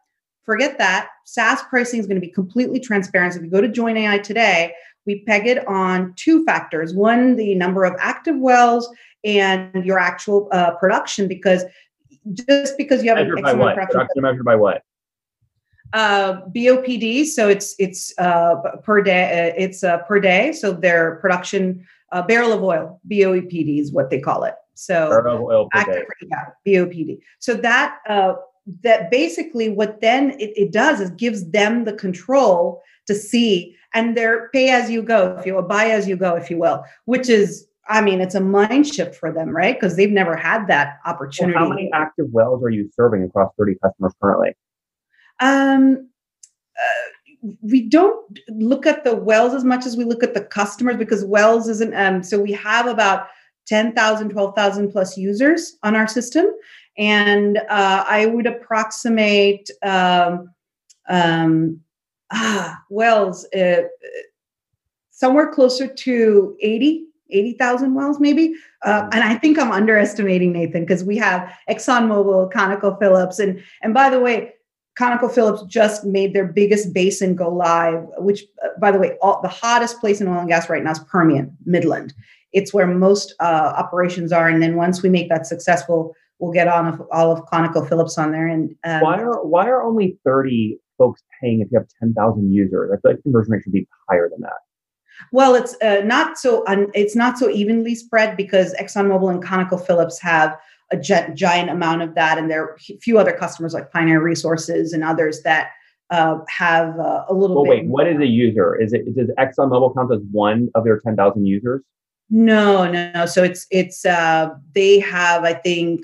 forget 0.52 0.78
that. 0.80 1.08
SaaS 1.24 1.62
pricing 1.70 2.00
is 2.02 2.08
going 2.08 2.20
to 2.20 2.28
be 2.28 2.34
completely 2.34 2.80
transparent. 2.80 3.34
So 3.34 3.40
if 3.40 3.46
you 3.46 3.52
go 3.52 3.62
to 3.62 3.70
Joyn 3.70 3.98
AI 3.98 4.18
today, 4.18 4.74
we 5.06 5.22
peg 5.22 5.48
it 5.48 5.66
on 5.66 6.14
two 6.18 6.44
factors. 6.46 6.94
One, 6.94 7.38
the 7.38 7.56
number 7.56 7.86
of 7.86 7.96
active 8.00 8.38
wells 8.38 8.90
and 9.24 9.86
your 9.86 9.98
actual 9.98 10.50
uh, 10.52 10.72
production, 10.76 11.30
because 11.30 11.64
just 12.34 12.78
because 12.78 13.02
you 13.02 13.10
have 13.10 13.18
an 13.18 13.30
Measured 13.30 13.44
by 13.44 13.50
excellent 13.50 13.60
what? 13.60 13.76
production, 13.76 13.98
Production 14.00 14.22
measured 14.24 14.46
by 14.46 14.56
what? 14.56 14.84
uh, 15.94 16.42
BOPD, 16.56 17.26
so 17.26 17.48
it's 17.50 17.76
it's 17.80 18.14
uh, 18.18 18.56
per 18.84 19.02
day. 19.02 19.24
Uh, 19.52 19.54
it's 19.58 19.84
uh, 19.84 20.00
per 20.00 20.20
day. 20.20 20.52
So 20.52 20.74
their 20.74 21.16
production 21.16 21.86
uh, 22.12 22.22
barrel 22.24 22.52
of 22.54 22.64
oil, 22.64 23.00
BOPD 23.10 23.80
is 23.80 23.92
what 23.92 24.10
they 24.10 24.20
call 24.20 24.44
it. 24.44 24.56
So 24.74 25.10
Barrel 25.10 25.36
of 25.36 25.42
oil 25.44 25.70
per 25.72 25.80
active 25.80 26.08
day. 26.22 26.28
yeah, 26.30 26.46
BOPD. 26.68 27.20
So 27.40 27.56
that 27.56 28.00
uh, 28.08 28.34
that 28.84 29.10
basically 29.10 29.70
what 29.70 30.02
then 30.02 30.32
it, 30.40 30.52
it 30.56 30.72
does 30.72 31.00
is 31.00 31.10
gives 31.12 31.50
them 31.52 31.86
the 31.86 31.94
control 31.94 32.82
to 33.08 33.16
see 33.16 33.76
and 33.94 34.16
they're 34.16 34.50
pay 34.50 34.70
as 34.70 34.90
you 34.90 35.02
go, 35.02 35.36
if 35.38 35.46
you 35.46 35.56
will, 35.56 35.64
buy 35.64 35.86
as 35.86 36.08
you 36.08 36.16
go, 36.16 36.36
if 36.36 36.50
you 36.50 36.58
will, 36.58 36.84
which 37.06 37.30
is 37.30 37.68
I 37.90 38.00
mean, 38.00 38.22
it's 38.22 38.36
a 38.36 38.40
mind 38.40 38.88
shift 38.88 39.16
for 39.16 39.34
them, 39.34 39.50
right? 39.50 39.78
Because 39.78 39.98
they've 39.98 40.12
never 40.12 40.36
had 40.36 40.68
that 40.68 41.00
Well, 41.04 41.14
opportunity. 41.14 41.58
how 41.58 41.68
many 41.68 41.90
active 41.94 42.28
wells 42.32 42.64
are 42.64 42.70
you 42.70 42.90
serving 42.94 43.24
across 43.24 43.52
30 43.58 43.76
customers 43.84 44.14
currently? 44.22 44.56
Um, 45.40 46.08
uh, 46.78 47.48
we 47.62 47.90
don't 47.90 48.40
look 48.50 48.86
at 48.86 49.04
the 49.04 49.16
wells 49.16 49.54
as 49.54 49.64
much 49.64 49.86
as 49.86 49.98
we 49.98 50.04
look 50.04 50.24
at 50.24 50.36
the 50.36 50.42
customers 50.42 50.96
because 50.96 51.26
wells 51.26 51.68
isn't. 51.68 51.94
Um, 51.96 52.24
so 52.24 52.40
we 52.40 52.52
have 52.54 52.86
about 52.86 53.28
10,000, 53.68 54.30
12,000 54.30 54.92
plus 54.92 55.18
users 55.18 55.78
on 55.84 55.96
our 55.96 56.08
system. 56.08 56.46
And 56.98 57.58
uh, 57.58 58.04
I 58.08 58.26
would 58.26 58.48
approximate 58.48 59.70
um, 59.84 60.50
um, 61.10 61.80
ah, 62.32 62.78
wells 62.90 63.46
uh, 63.54 63.84
somewhere 65.12 65.52
closer 65.52 65.88
to 65.88 66.58
80. 66.62 67.06
80,000 67.34 67.94
wells, 67.94 68.20
maybe. 68.20 68.54
Uh, 68.84 69.08
and 69.14 69.24
I 69.24 69.36
think 69.36 69.58
I'm 69.58 69.72
underestimating 69.72 70.52
Nathan 70.52 70.82
because 70.84 71.06
we 71.06 71.16
have 71.16 71.50
ExxonMobil, 71.70 72.52
ConocoPhillips, 72.52 73.40
and 73.40 73.64
and 73.82 73.94
by 73.94 74.10
the 74.10 74.20
way, 74.20 74.52
ConocoPhillips 75.00 75.68
just 75.68 76.04
made 76.04 76.34
their 76.34 76.46
biggest 76.46 76.94
basin 76.94 77.36
go 77.36 77.50
live, 77.50 78.04
which, 78.18 78.44
uh, 78.64 78.68
by 78.80 78.92
the 78.92 79.00
way, 79.00 79.18
all, 79.22 79.42
the 79.42 79.48
hottest 79.48 80.00
place 80.00 80.20
in 80.20 80.28
oil 80.28 80.40
and 80.40 80.50
gas 80.50 80.70
right 80.70 80.84
now 80.84 80.92
is 80.92 81.00
Permian, 81.00 81.56
Midland. 81.66 82.14
It's 82.52 82.74
where 82.74 82.88
most 82.88 83.34
uh, 83.40 83.74
operations 83.78 84.34
are. 84.34 84.50
And 84.50 84.62
then 84.62 84.76
once 84.76 85.02
we 85.02 85.10
make 85.10 85.30
that 85.30 85.48
successful, 85.48 86.14
we'll 86.42 86.52
get 86.52 86.68
on 86.68 87.00
all 87.12 87.32
of 87.32 87.46
ConocoPhillips 87.46 88.18
on 88.18 88.32
there. 88.32 88.48
And 88.48 88.76
um, 88.84 89.02
why 89.02 89.22
are 89.22 89.46
why 89.46 89.68
are 89.68 89.84
only 89.84 90.18
30 90.26 90.78
folks 90.98 91.22
paying 91.40 91.62
if 91.62 91.70
you 91.72 91.78
have 91.78 91.88
10,000 92.00 92.52
users? 92.52 92.92
I 92.92 93.00
feel 93.00 93.12
like 93.16 93.24
conversion 93.24 93.54
rate 93.54 93.64
should 93.64 93.72
be 93.72 93.88
higher 94.10 94.28
than 94.30 94.42
that. 94.42 94.60
Well, 95.32 95.54
it's 95.56 95.76
uh, 95.82 96.02
not 96.04 96.38
so 96.40 96.64
un- 96.68 96.90
it's 96.96 97.16
not 97.16 97.38
so 97.38 97.48
evenly 97.50 97.94
spread 97.94 98.36
because 98.36 98.74
ExxonMobil 98.76 99.30
and 99.32 99.44
ConocoPhillips 99.44 100.20
have 100.22 100.58
a 100.92 100.98
gi- 100.98 101.34
giant 101.36 101.70
amount 101.70 102.02
of 102.02 102.16
that, 102.16 102.38
and 102.40 102.50
there 102.50 102.64
are 102.64 102.76
a 102.76 102.98
few 102.98 103.20
other 103.20 103.32
customers 103.32 103.74
like 103.74 103.92
Pioneer 103.92 104.22
Resources 104.22 104.94
and 104.94 105.04
others 105.04 105.44
that 105.44 105.70
uh, 106.10 106.40
have 106.50 107.00
uh, 107.00 107.26
a 107.30 107.34
little 107.36 107.56
Well, 107.58 107.66
bit. 107.66 107.84
wait, 107.84 107.88
what 107.88 108.08
is 108.08 108.20
a 108.20 108.26
user? 108.26 108.76
Is 108.82 108.94
it 108.94 109.16
does 109.16 109.30
ExxonMobil 109.38 109.96
count 109.96 110.12
as 110.12 110.22
one 110.32 110.70
of 110.74 110.84
their 110.84 111.00
10,000 111.00 111.46
users? 111.46 111.82
No, 112.32 112.90
no, 112.92 113.12
no. 113.14 113.26
So 113.28 113.44
it's 113.44 113.68
it's 113.70 114.06
uh, 114.06 114.50
they 114.74 115.00
have 115.02 115.44
I 115.44 115.54
think 115.54 116.02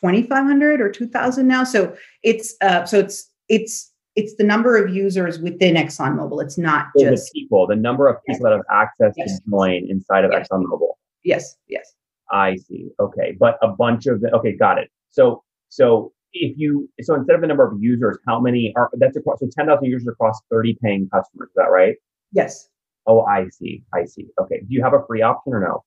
twenty 0.00 0.22
five 0.22 0.44
hundred 0.44 0.80
or 0.80 0.90
two 0.90 1.06
thousand 1.08 1.46
now. 1.46 1.64
So 1.64 1.96
it's 2.22 2.54
uh, 2.60 2.84
so 2.84 2.98
it's 2.98 3.30
it's 3.48 3.92
it's 4.14 4.34
the 4.36 4.44
number 4.44 4.76
of 4.82 4.94
users 4.94 5.38
within 5.38 5.74
ExxonMobil. 5.74 6.42
It's 6.42 6.56
not 6.58 6.86
the 6.94 7.04
just 7.10 7.32
people, 7.32 7.66
the 7.66 7.76
number 7.76 8.08
of 8.08 8.16
people 8.26 8.44
that 8.44 8.52
have 8.52 8.62
access 8.70 9.12
Yes. 9.16 9.38
to 9.40 9.50
Joyn 9.50 9.88
inside 9.90 10.24
of 10.24 10.30
Yes. 10.32 10.48
ExxonMobil. 10.48 10.88
yes, 11.24 11.56
yes. 11.68 11.92
I 12.30 12.56
see. 12.56 12.88
Okay, 12.98 13.36
but 13.38 13.56
a 13.62 13.68
bunch 13.68 14.06
of 14.06 14.20
the, 14.20 14.30
okay, 14.34 14.56
got 14.56 14.78
it. 14.78 14.90
So 15.10 15.42
so 15.68 16.12
if 16.32 16.56
you 16.58 16.88
so 17.02 17.14
instead 17.14 17.34
of 17.34 17.40
the 17.40 17.46
number 17.46 17.66
of 17.66 17.80
users, 17.80 18.18
how 18.26 18.40
many 18.40 18.72
are 18.76 18.90
that's 18.94 19.16
across 19.16 19.40
so 19.40 19.48
10,000 19.54 19.84
users 19.84 20.08
across 20.08 20.40
30 20.50 20.76
paying 20.82 21.08
customers, 21.12 21.48
is 21.50 21.54
that 21.56 21.70
right? 21.70 21.94
Yes. 22.32 22.68
Oh, 23.06 23.20
I 23.22 23.48
see. 23.50 23.84
I 23.94 24.04
see. 24.04 24.26
Okay. 24.40 24.58
Do 24.60 24.66
you 24.74 24.82
have 24.82 24.92
a 24.92 25.04
free 25.06 25.22
option 25.22 25.52
or 25.54 25.60
no? 25.60 25.84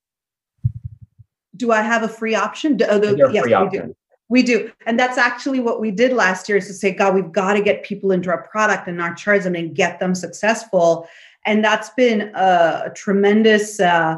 Do 1.60 1.72
I 1.72 1.82
have 1.82 2.04
a 2.04 2.08
free 2.08 2.36
option? 2.36 2.78
Do, 2.78 2.86
the- 2.86 3.10
Is 3.10 3.16
there 3.18 3.28
a 3.28 3.34
yes, 3.34 3.46
we 3.46 3.54
option? 3.54 3.88
do. 3.88 3.96
We 4.30 4.44
do. 4.44 4.72
And 4.86 5.00
that's 5.00 5.18
actually 5.18 5.60
what 5.60 5.82
we 5.82 5.90
did 5.92 6.14
last 6.14 6.48
year 6.48 6.60
is 6.60 6.68
to 6.68 6.74
say, 6.74 6.92
God, 6.94 7.16
we've 7.16 7.32
got 7.32 7.54
to 7.54 7.62
get 7.62 7.84
people 7.84 8.12
into 8.12 8.30
our 8.30 8.44
product 8.48 8.88
and 8.88 8.96
not 8.96 9.18
charge 9.18 9.44
them 9.44 9.56
and 9.56 9.76
get 9.76 10.00
them 10.00 10.14
successful. 10.14 11.08
And 11.46 11.64
that's 11.64 11.90
been 11.92 12.32
a, 12.36 12.84
a 12.86 12.92
tremendous 12.96 13.80
uh, 13.80 14.18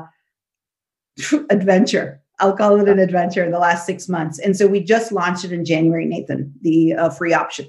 adventure. 1.50 2.22
I'll 2.40 2.58
call 2.58 2.80
it 2.80 2.90
an 2.90 3.00
adventure 3.00 3.44
in 3.44 3.52
the 3.52 3.60
last 3.60 3.86
six 3.86 4.10
months. 4.10 4.38
And 4.38 4.58
so 4.58 4.68
we 4.68 4.84
just 4.84 5.12
launched 5.12 5.46
it 5.46 5.54
in 5.54 5.64
January, 5.64 6.06
Nathan, 6.06 6.54
the 6.62 6.94
uh, 6.94 7.10
free 7.10 7.34
option. 7.34 7.68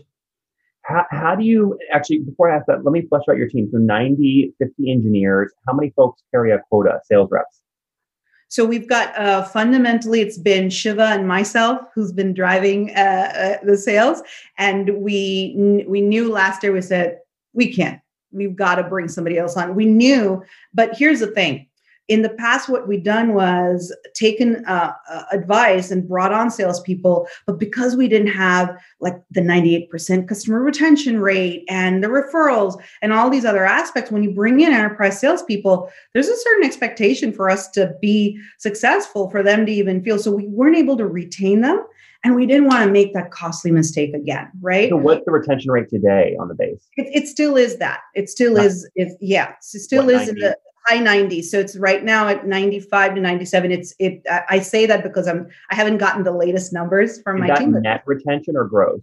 How, 0.84 1.04
how 1.10 1.34
do 1.36 1.44
you 1.44 1.78
actually, 1.92 2.20
before 2.20 2.50
I 2.50 2.56
ask 2.56 2.66
that, 2.66 2.84
let 2.84 2.90
me 2.90 3.02
flesh 3.08 3.22
out 3.30 3.36
your 3.36 3.48
team. 3.48 3.68
So 3.70 3.78
90, 3.78 4.54
50 4.58 4.90
engineers. 4.90 5.52
How 5.68 5.74
many 5.74 5.92
folks 5.94 6.22
carry 6.32 6.50
a 6.50 6.58
quota, 6.68 6.98
sales 7.04 7.28
reps? 7.30 7.61
So 8.52 8.66
we've 8.66 8.86
got 8.86 9.18
uh, 9.18 9.44
fundamentally, 9.44 10.20
it's 10.20 10.36
been 10.36 10.68
Shiva 10.68 11.06
and 11.06 11.26
myself 11.26 11.80
who's 11.94 12.12
been 12.12 12.34
driving 12.34 12.94
uh, 12.94 13.32
uh, 13.62 13.64
the 13.64 13.78
sales, 13.78 14.22
and 14.58 14.90
we 14.98 15.84
we 15.88 16.02
knew 16.02 16.30
last 16.30 16.62
year 16.62 16.70
we 16.70 16.82
said 16.82 17.20
we 17.54 17.72
can't. 17.72 17.98
We've 18.30 18.54
got 18.54 18.74
to 18.74 18.82
bring 18.82 19.08
somebody 19.08 19.38
else 19.38 19.56
on. 19.56 19.74
We 19.74 19.86
knew, 19.86 20.44
but 20.74 20.94
here's 20.94 21.20
the 21.20 21.28
thing: 21.28 21.66
in 22.12 22.20
the 22.20 22.28
past, 22.28 22.68
what 22.68 22.86
we've 22.86 23.02
done 23.02 23.32
was 23.32 23.90
taken 24.12 24.62
uh, 24.66 24.92
uh, 25.08 25.22
advice 25.32 25.90
and 25.90 26.06
brought 26.06 26.30
on 26.30 26.50
salespeople, 26.50 27.26
but 27.46 27.58
because 27.58 27.96
we 27.96 28.06
didn't 28.06 28.26
have 28.26 28.78
like 29.00 29.14
the 29.30 29.40
98% 29.40 30.28
customer 30.28 30.60
retention 30.60 31.20
rate 31.20 31.64
and 31.70 32.04
the 32.04 32.08
referrals 32.08 32.78
and 33.00 33.14
all 33.14 33.30
these 33.30 33.46
other 33.46 33.64
aspects, 33.64 34.10
when 34.10 34.22
you 34.22 34.30
bring 34.30 34.60
in 34.60 34.74
enterprise 34.74 35.18
salespeople, 35.18 35.90
there's 36.12 36.28
a 36.28 36.36
certain 36.36 36.66
expectation 36.66 37.32
for 37.32 37.48
us 37.48 37.70
to 37.70 37.94
be 38.02 38.38
successful 38.58 39.30
for 39.30 39.42
them 39.42 39.64
to 39.64 39.72
even 39.72 40.04
feel. 40.04 40.18
So 40.18 40.32
we 40.32 40.46
weren't 40.48 40.76
able 40.76 40.98
to 40.98 41.06
retain 41.06 41.62
them 41.62 41.82
and 42.24 42.36
we 42.36 42.44
didn't 42.44 42.68
want 42.68 42.84
to 42.84 42.90
make 42.90 43.14
that 43.14 43.30
costly 43.30 43.70
mistake 43.70 44.12
again 44.14 44.50
right? 44.60 44.90
So 44.90 44.96
what's 44.96 45.24
the 45.24 45.32
retention 45.32 45.70
rate 45.70 45.88
today 45.88 46.36
on 46.38 46.48
the 46.48 46.54
base? 46.54 46.86
It, 46.98 47.22
it 47.22 47.26
still 47.26 47.56
is 47.56 47.78
that. 47.78 48.00
It 48.14 48.28
still 48.28 48.58
is 48.58 48.86
it 48.94 49.16
yeah 49.20 49.52
it 49.52 49.64
still 49.64 50.04
what, 50.04 50.14
is 50.14 50.28
in 50.28 50.34
the 50.36 50.58
high 50.86 50.98
90s 50.98 51.44
so 51.44 51.58
it's 51.58 51.76
right 51.76 52.04
now 52.04 52.28
at 52.28 52.46
95 52.46 53.14
to 53.14 53.20
97 53.20 53.72
it's 53.72 53.94
it 53.98 54.22
i 54.48 54.58
say 54.58 54.86
that 54.86 55.02
because 55.02 55.26
i'm 55.28 55.48
i 55.70 55.74
haven't 55.74 55.98
gotten 55.98 56.24
the 56.24 56.32
latest 56.32 56.72
numbers 56.72 57.20
from 57.22 57.42
Is 57.42 57.48
my 57.48 57.54
team 57.54 57.72
net 57.82 58.02
retention 58.06 58.56
or 58.56 58.64
gross 58.64 59.00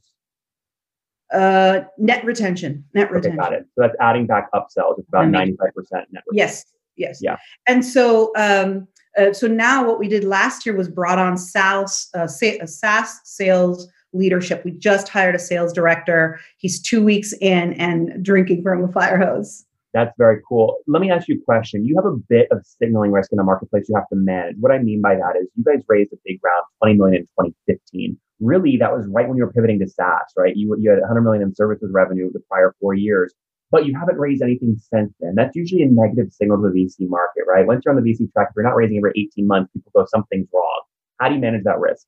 uh 1.34 1.82
net 1.98 2.24
retention 2.26 2.84
net 2.94 3.06
okay, 3.06 3.16
retention 3.16 3.38
got 3.38 3.54
it 3.54 3.66
so 3.76 3.82
that's 3.82 3.96
adding 4.00 4.26
back 4.26 4.52
upsells 4.54 4.98
it's 4.98 5.08
about 5.08 5.26
95% 5.26 5.32
net 5.32 5.64
retention. 5.68 6.24
yes 6.34 6.66
yes 6.96 7.20
yeah 7.22 7.38
and 7.68 7.86
so 7.86 8.32
um 8.36 8.88
uh, 9.18 9.34
so 9.34 9.48
now 9.48 9.86
what 9.86 10.00
we 10.00 10.08
did 10.08 10.24
last 10.24 10.66
year 10.66 10.76
was 10.76 10.88
brought 10.88 11.18
on 11.18 11.38
sales 11.38 12.10
uh, 12.14 12.28
sa- 12.28 12.64
SaaS 12.66 13.20
sales 13.24 13.88
leadership. 14.14 14.64
We 14.66 14.72
just 14.72 15.08
hired 15.08 15.36
a 15.36 15.40
sales 15.40 15.74
director. 15.74 16.40
He's 16.58 16.82
two 16.82 17.04
weeks 17.04 17.34
in 17.42 17.74
and 17.74 18.24
drinking 18.24 18.64
from 18.64 18.84
a 18.84 18.92
fire 18.92 19.18
hose. 19.18 19.66
That's 19.94 20.14
very 20.18 20.40
cool. 20.48 20.78
Let 20.88 21.02
me 21.02 21.10
ask 21.10 21.28
you 21.28 21.36
a 21.36 21.46
question. 21.46 21.84
You 21.84 21.96
have 21.96 22.06
a 22.06 22.16
bit 22.30 22.48
of 22.52 22.64
signaling 22.64 23.12
risk 23.12 23.32
in 23.32 23.38
the 23.38 23.44
marketplace 23.44 23.86
you 23.90 23.96
have 23.96 24.08
to 24.10 24.16
manage. 24.16 24.56
What 24.60 24.72
I 24.72 24.78
mean 24.80 25.02
by 25.02 25.16
that 25.16 25.34
is 25.42 25.48
you 25.56 25.64
guys 25.64 25.84
raised 25.88 26.14
a 26.14 26.18
big 26.26 26.40
round, 26.44 26.66
20 26.84 26.98
million 26.98 27.16
in 27.22 27.24
2015. 27.24 28.18
Really, 28.40 28.78
that 28.78 28.94
was 28.94 29.08
right 29.12 29.28
when 29.28 29.38
you 29.38 29.44
were 29.44 29.52
pivoting 29.52 29.80
to 29.80 29.88
SaaS, 29.90 30.32
right? 30.38 30.56
You, 30.56 30.76
you 30.80 30.90
had 30.92 31.00
100 31.00 31.22
million 31.22 31.42
in 31.42 31.56
services 31.56 31.90
revenue 31.92 32.30
the 32.32 32.40
prior 32.50 32.76
four 32.80 32.94
years, 32.94 33.34
but 33.72 33.86
you 33.86 33.98
haven't 33.98 34.18
raised 34.18 34.44
anything 34.44 34.78
since 34.78 35.12
then. 35.20 35.34
That's 35.36 35.56
usually 35.56 35.82
a 35.82 35.88
negative 35.90 36.32
signal 36.32 36.58
to 36.62 36.70
the 36.70 36.80
VC 36.80 37.10
market, 37.10 37.44
right? 37.48 37.66
Once 37.66 37.82
you're 37.84 37.96
on 37.96 38.02
the 38.02 38.08
VC 38.08 38.32
track, 38.32 38.50
if 38.52 38.56
you're 38.56 38.64
not 38.64 38.76
raising 38.76 38.98
every 38.98 39.12
18 39.16 39.48
months, 39.48 39.72
people 39.74 39.92
go, 39.96 40.06
something's 40.08 40.48
wrong. 40.54 40.82
How 41.20 41.30
do 41.30 41.36
you 41.36 41.42
manage 41.42 41.64
that 41.64 41.80
risk? 41.80 42.06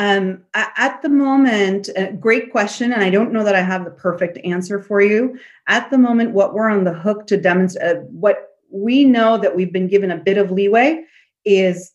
Um, 0.00 0.42
at 0.54 1.02
the 1.02 1.10
moment, 1.10 1.90
uh, 1.94 2.12
great 2.12 2.50
question, 2.50 2.90
and 2.90 3.04
I 3.04 3.10
don't 3.10 3.34
know 3.34 3.44
that 3.44 3.54
I 3.54 3.60
have 3.60 3.84
the 3.84 3.90
perfect 3.90 4.38
answer 4.44 4.80
for 4.80 5.02
you. 5.02 5.38
At 5.66 5.90
the 5.90 5.98
moment, 5.98 6.30
what 6.30 6.54
we're 6.54 6.70
on 6.70 6.84
the 6.84 6.94
hook 6.94 7.26
to 7.26 7.36
demonstrate, 7.36 7.84
uh, 7.84 8.00
what 8.24 8.36
we 8.70 9.04
know 9.04 9.36
that 9.36 9.54
we've 9.54 9.74
been 9.74 9.88
given 9.88 10.10
a 10.10 10.16
bit 10.16 10.38
of 10.38 10.50
leeway 10.50 11.04
is 11.44 11.92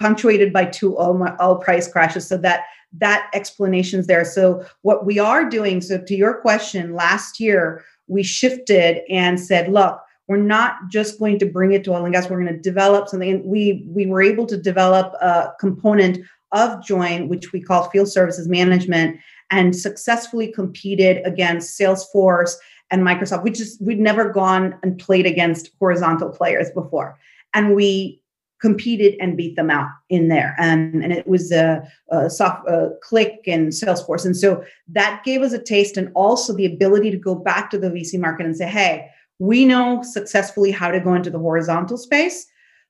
punctuated 0.00 0.50
by 0.50 0.64
two 0.64 0.98
oil 0.98 1.56
price 1.56 1.86
crashes, 1.92 2.26
so 2.26 2.38
that 2.38 2.60
that 2.98 3.28
explanation 3.34 4.00
is 4.00 4.06
there. 4.06 4.24
So 4.24 4.64
what 4.80 5.04
we 5.04 5.18
are 5.18 5.44
doing, 5.44 5.82
so 5.82 5.98
to 5.98 6.14
your 6.14 6.40
question, 6.40 6.94
last 6.94 7.38
year 7.38 7.84
we 8.06 8.22
shifted 8.22 9.02
and 9.10 9.38
said, 9.38 9.70
look, 9.70 10.00
we're 10.26 10.38
not 10.38 10.76
just 10.90 11.18
going 11.18 11.38
to 11.40 11.46
bring 11.46 11.72
it 11.72 11.84
to 11.84 11.92
oil 11.92 12.04
and 12.06 12.14
gas. 12.14 12.30
We're 12.30 12.42
going 12.42 12.56
to 12.56 12.70
develop 12.70 13.08
something. 13.08 13.30
And 13.30 13.44
we 13.44 13.84
we 13.88 14.06
were 14.06 14.22
able 14.22 14.46
to 14.46 14.56
develop 14.56 15.12
a 15.20 15.52
component 15.60 16.24
of 16.52 16.80
Joyn, 16.80 17.28
which 17.28 17.52
we 17.52 17.60
call 17.60 17.90
Field 17.90 18.08
Services 18.08 18.48
Management, 18.48 19.18
and 19.50 19.74
successfully 19.76 20.50
competed 20.50 21.24
against 21.26 21.78
Salesforce 21.78 22.54
and 22.90 23.02
Microsoft, 23.02 23.42
which 23.42 23.60
is 23.60 23.78
we'd 23.80 24.00
never 24.00 24.30
gone 24.30 24.78
and 24.82 24.98
played 24.98 25.26
against 25.26 25.70
horizontal 25.78 26.30
players 26.30 26.70
before. 26.70 27.18
And 27.54 27.74
we 27.74 28.22
competed 28.60 29.16
and 29.20 29.36
beat 29.36 29.56
them 29.56 29.70
out 29.70 29.88
in 30.08 30.28
there. 30.28 30.54
Um, 30.58 31.00
and 31.02 31.12
it 31.12 31.26
was 31.26 31.50
a, 31.50 31.82
a 32.10 32.30
soft 32.30 32.66
uh, 32.68 32.90
Qlik 33.04 33.38
and 33.48 33.72
Salesforce. 33.72 34.24
And 34.24 34.36
so 34.36 34.64
that 34.88 35.22
gave 35.24 35.42
us 35.42 35.52
a 35.52 35.58
taste 35.58 35.96
and 35.96 36.12
also 36.14 36.54
the 36.54 36.66
ability 36.66 37.10
to 37.10 37.16
go 37.16 37.34
back 37.34 37.70
to 37.70 37.78
the 37.78 37.90
VC 37.90 38.20
market 38.20 38.46
and 38.46 38.56
say, 38.56 38.68
hey, 38.68 39.08
we 39.40 39.64
know 39.64 40.02
successfully 40.02 40.70
how 40.70 40.92
to 40.92 41.00
go 41.00 41.14
into 41.14 41.28
the 41.28 41.40
horizontal 41.40 41.98
space 41.98 42.46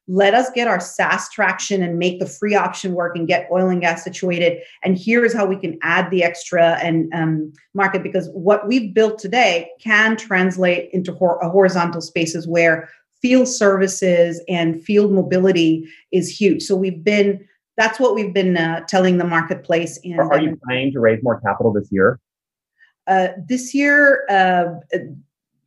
let 0.08 0.34
us 0.34 0.50
get 0.50 0.66
our 0.66 0.80
SaaS 0.80 1.28
traction 1.30 1.82
and 1.82 1.98
make 1.98 2.18
the 2.18 2.26
free 2.26 2.54
option 2.54 2.94
work 2.94 3.16
and 3.16 3.28
get 3.28 3.48
oil 3.52 3.68
and 3.68 3.80
gas 3.80 4.02
situated. 4.02 4.60
And 4.82 4.98
here's 4.98 5.32
how 5.32 5.46
we 5.46 5.56
can 5.56 5.78
add 5.82 6.10
the 6.10 6.24
extra 6.24 6.78
and 6.82 7.12
um, 7.14 7.52
market 7.74 8.02
because 8.02 8.28
what 8.32 8.66
we've 8.66 8.92
built 8.92 9.18
today 9.18 9.70
can 9.80 10.16
translate 10.16 10.90
into 10.92 11.12
hor- 11.12 11.38
horizontal 11.42 12.00
spaces 12.00 12.48
where 12.48 12.88
field 13.20 13.46
services 13.46 14.42
and 14.48 14.82
field 14.82 15.12
mobility 15.12 15.88
is 16.10 16.28
huge. 16.28 16.62
So 16.62 16.74
we've 16.74 17.02
been 17.04 17.46
that's 17.78 17.98
what 17.98 18.14
we've 18.14 18.34
been 18.34 18.56
uh, 18.56 18.80
telling 18.86 19.16
the 19.18 19.24
marketplace. 19.24 19.98
And 20.04 20.20
are 20.20 20.40
you 20.40 20.58
planning 20.66 20.92
to 20.92 21.00
raise 21.00 21.22
more 21.22 21.40
capital 21.40 21.72
this 21.72 21.88
year? 21.90 22.20
Uh, 23.06 23.28
this 23.48 23.74
year, 23.74 24.24
uh, 24.28 24.64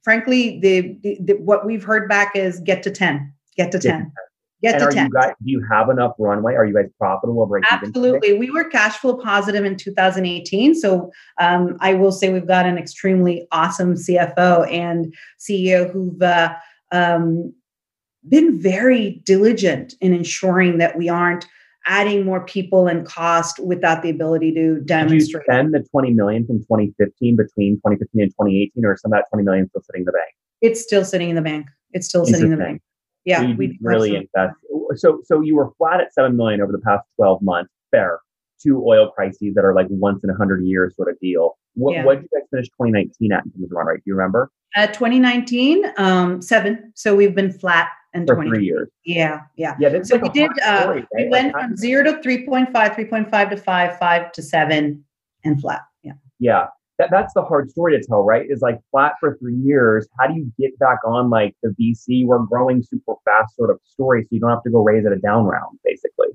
frankly, 0.04 0.60
the, 0.60 0.98
the, 1.02 1.17
the, 1.19 1.34
what 1.34 1.65
we've 1.65 1.84
heard 1.84 2.08
back 2.08 2.36
is 2.36 2.60
get 2.60 2.84
to 2.84 2.91
ten, 2.91 3.34
get 3.58 3.72
to 3.72 3.80
ten. 3.80 4.12
Get 4.62 4.82
and 4.82 4.89
to 4.89 4.96
10. 4.96 5.06
You 5.06 5.12
guys, 5.12 5.34
do 5.44 5.52
you 5.52 5.65
have 5.70 5.89
enough 5.89 6.13
runway? 6.18 6.56
Are 6.56 6.65
you 6.65 6.74
guys 6.74 6.89
profitable? 6.98 7.48
Absolutely. 7.70 8.34
We 8.34 8.50
were 8.50 8.63
cash 8.63 8.98
flow 8.98 9.18
positive 9.18 9.65
in 9.65 9.76
2018. 9.76 10.76
So 10.76 11.12
um, 11.39 11.78
I 11.82 11.94
will 11.94 12.12
say 12.12 12.32
we've 12.32 12.48
got 12.48 12.65
an 12.65 12.78
extremely 12.78 13.48
awesome 13.52 13.96
CFO 13.96 14.72
and 14.72 15.13
CEO 15.39 15.91
who've 15.91 16.22
uh, 16.22 16.56
um, 16.91 17.54
been 18.28 18.60
very 18.60 19.22
diligent 19.26 19.94
in 20.02 20.13
ensuring 20.13 20.78
that 20.80 20.98
we 20.98 21.10
aren't 21.10 21.46
adding 21.86 22.26
more 22.26 22.44
people 22.44 22.88
and 22.88 23.06
cost 23.06 23.60
without 23.60 24.02
the 24.02 24.10
ability 24.10 24.52
to 24.54 24.80
demonstrate. 24.80 25.46
Did 25.46 25.54
you 25.54 25.54
spend 25.54 25.74
the 25.74 25.84
20 25.91 26.13
million 26.13 26.48
from 26.48 26.60
2015 26.60 27.36
between 27.36 27.76
2015 27.76 28.22
and 28.22 28.32
2018, 28.32 28.86
or 28.86 28.94
is 28.94 29.02
some 29.02 29.13
of 29.13 29.18
that 29.18 29.26
20 29.30 29.44
million 29.44 29.70
still 29.70 29.82
sitting 29.82 30.02
in 30.02 30.06
the 30.06 30.12
bank? 30.12 30.34
It's 30.62 30.82
still 30.82 31.06
sitting 31.06 31.30
in 31.30 31.36
the 31.36 31.44
bank. 31.44 31.68
It's 31.91 32.08
still 32.08 32.26
sitting 32.26 32.46
in 32.46 32.52
the 32.52 32.58
bank. 32.58 32.82
Yeah, 33.26 33.42
so 33.42 33.56
we 33.58 33.78
really 33.82 34.16
invest. 34.16 34.56
So, 34.96 35.22
so 35.26 35.42
you 35.42 35.56
were 35.56 35.72
flat 35.78 36.00
at 36.00 36.14
seven 36.14 36.38
million 36.38 36.62
over 36.62 36.72
the 36.72 36.80
past 36.80 37.04
twelve 37.16 37.42
months. 37.42 37.72
Fair. 37.92 38.20
Two 38.62 38.84
oil 38.88 39.10
crises 39.12 39.54
that 39.56 39.66
are 39.66 39.74
like 39.74 39.88
once 39.90 40.24
in 40.24 40.30
a 40.30 40.36
hundred 40.36 40.64
years 40.64 40.96
sort 40.96 41.10
of 41.10 41.20
deal. 41.20 41.58
What, 41.74 41.94
yeah. 41.94 42.06
what 42.06 42.16
did 42.16 42.30
you 42.32 42.40
guys 42.40 42.48
finish 42.50 42.68
2019 42.68 43.34
at 43.34 43.44
in 43.44 43.52
terms 43.52 43.66
of 43.66 43.72
run 43.72 43.88
rate? 43.88 43.98
Do 43.98 44.04
you 44.06 44.16
remember? 44.16 44.50
At 44.78 44.94
2019, 44.94 45.84
um, 45.98 46.42
seven. 46.42 46.92
So 46.96 47.16
we've 47.16 47.36
been 47.36 47.52
flat 47.52 47.90
and 48.14 48.26
for 48.26 48.42
three 48.42 48.64
years. 48.64 48.90
Yeah, 49.04 49.42
yeah. 49.58 49.76
Yeah. 49.80 50.02
So 50.04 50.16
like 50.16 50.24
we 50.24 50.30
did. 50.30 50.52
Uh, 50.64 50.82
story, 50.84 51.06
right? 51.14 51.26
We 51.26 51.30
went 51.30 51.52
from 51.52 51.76
zero 51.76 52.04
to 52.06 52.14
3.5, 52.22 52.72
3.5 52.72 53.50
to 53.50 53.58
five, 53.58 54.00
five 54.00 54.32
to 54.32 54.42
seven, 54.42 55.04
and 55.44 55.60
flat. 55.60 55.82
Yeah. 56.02 56.14
Yeah 56.40 56.68
that, 56.97 57.10
that's 57.12 57.34
the 57.34 57.41
hard 57.41 57.69
story 57.69 57.97
to 57.99 58.05
tell, 58.05 58.23
right? 58.23 58.45
Is 58.49 58.62
like 58.62 58.79
flat 58.91 59.13
for 59.19 59.38
three 59.38 59.55
years. 59.55 60.08
How 60.19 60.27
do 60.27 60.36
you 60.36 60.51
get 60.60 60.77
back 60.79 60.99
on 61.05 61.29
like 61.29 61.55
the 61.62 61.75
VC, 61.79 62.25
we're 62.25 62.39
growing 62.39 62.84
super 62.84 63.15
fast 63.25 63.55
sort 63.55 63.69
of 63.69 63.79
story 63.84 64.23
so 64.23 64.29
you 64.31 64.39
don't 64.39 64.49
have 64.49 64.63
to 64.63 64.69
go 64.69 64.81
raise 64.81 65.05
at 65.05 65.12
a 65.12 65.17
down 65.17 65.45
round, 65.45 65.79
basically? 65.84 66.27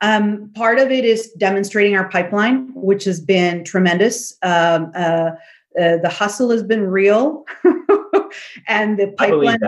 Um, 0.00 0.50
part 0.54 0.78
of 0.78 0.90
it 0.90 1.04
is 1.04 1.30
demonstrating 1.32 1.96
our 1.96 2.08
pipeline, 2.08 2.72
which 2.74 3.04
has 3.04 3.20
been 3.20 3.64
tremendous. 3.64 4.36
Um, 4.42 4.92
uh, 4.94 5.32
uh, 5.80 5.98
the 5.98 6.08
hustle 6.08 6.50
has 6.50 6.62
been 6.62 6.84
real, 6.84 7.44
and 8.66 8.98
the 8.98 9.08
pipeline 9.18 9.58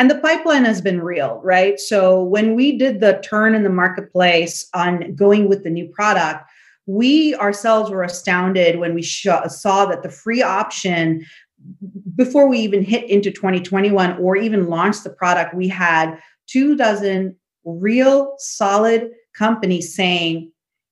and 0.00 0.10
the 0.10 0.18
pipeline 0.18 0.64
has 0.64 0.80
been 0.80 1.02
real, 1.02 1.42
right? 1.44 1.78
So 1.78 2.22
when 2.22 2.54
we 2.54 2.78
did 2.78 3.00
the 3.00 3.20
turn 3.22 3.54
in 3.54 3.64
the 3.64 3.70
marketplace 3.70 4.66
on 4.72 5.14
going 5.14 5.46
with 5.46 5.62
the 5.62 5.68
new 5.68 5.88
product, 5.88 6.50
we 6.90 7.34
ourselves 7.36 7.90
were 7.90 8.02
astounded 8.02 8.78
when 8.78 8.94
we 8.94 9.02
sh- 9.02 9.26
saw 9.46 9.86
that 9.86 10.02
the 10.02 10.08
free 10.08 10.42
option 10.42 11.24
before 12.16 12.48
we 12.48 12.58
even 12.58 12.82
hit 12.82 13.08
into 13.08 13.30
2021 13.30 14.16
or 14.18 14.36
even 14.36 14.68
launched 14.68 15.04
the 15.04 15.10
product 15.10 15.54
we 15.54 15.68
had 15.68 16.18
two 16.46 16.76
dozen 16.76 17.36
real 17.64 18.34
solid 18.38 19.10
companies 19.36 19.94
saying 19.94 20.50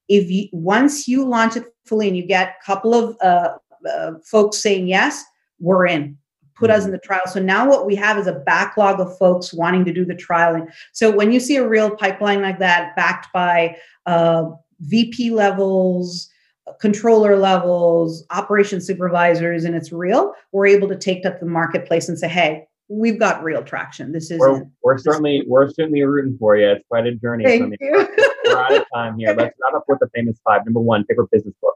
if 0.08 0.30
you 0.30 0.48
once 0.52 1.08
you 1.08 1.24
launch 1.24 1.56
it 1.56 1.64
fully 1.87 2.08
and 2.08 2.16
you 2.16 2.24
get 2.24 2.56
a 2.61 2.64
couple 2.64 2.94
of 2.94 3.16
uh, 3.20 3.54
uh, 3.88 4.12
folks 4.24 4.58
saying 4.58 4.88
yes, 4.88 5.24
we're 5.58 5.87
in. 5.87 6.16
Put 6.54 6.70
us 6.70 6.84
in 6.84 6.90
the 6.90 6.98
trial. 6.98 7.22
So 7.26 7.40
now 7.40 7.68
what 7.68 7.87
we 7.87 7.94
have 7.94 8.18
is 8.18 8.26
a 8.26 8.32
backlog 8.32 8.98
of 8.98 9.16
folks 9.16 9.54
wanting 9.54 9.84
to 9.84 9.92
do 9.92 10.04
the 10.04 10.14
trialing. 10.14 10.66
So 10.92 11.14
when 11.14 11.30
you 11.30 11.38
see 11.38 11.56
a 11.56 11.68
real 11.68 11.94
pipeline 11.94 12.42
like 12.42 12.58
that, 12.58 12.96
backed 12.96 13.28
by 13.32 13.76
uh, 14.06 14.50
VP 14.80 15.30
levels, 15.30 16.28
controller 16.80 17.36
levels, 17.36 18.24
operation 18.30 18.80
supervisors, 18.80 19.64
and 19.64 19.74
it's 19.74 19.92
real, 19.92 20.32
we're 20.52 20.66
able 20.66 20.88
to 20.88 20.96
take 20.96 21.22
that 21.22 21.38
to 21.38 21.44
the 21.44 21.50
marketplace 21.50 22.08
and 22.08 22.18
say, 22.18 22.28
hey, 22.28 22.66
we've 22.88 23.18
got 23.18 23.42
real 23.42 23.62
traction. 23.62 24.12
This 24.12 24.30
is 24.30 24.38
we're, 24.38 24.64
we're 24.82 24.98
certainly 24.98 25.44
we're 25.46 25.70
certainly 25.70 26.02
rooting 26.02 26.36
for 26.38 26.56
you. 26.56 26.68
It's 26.70 26.84
quite 26.88 27.06
a 27.06 27.14
journey. 27.14 27.44
Thank 27.44 27.76
you. 27.80 28.08
we're 28.44 28.58
out 28.58 28.74
of 28.74 28.84
time 28.94 29.18
here. 29.18 29.28
Let's 29.36 29.54
wrap 29.62 29.74
up 29.74 29.84
with 29.88 29.98
the 30.00 30.08
famous 30.14 30.38
five. 30.44 30.64
Number 30.64 30.80
one, 30.80 31.04
favorite 31.04 31.30
business 31.30 31.54
book. 31.60 31.74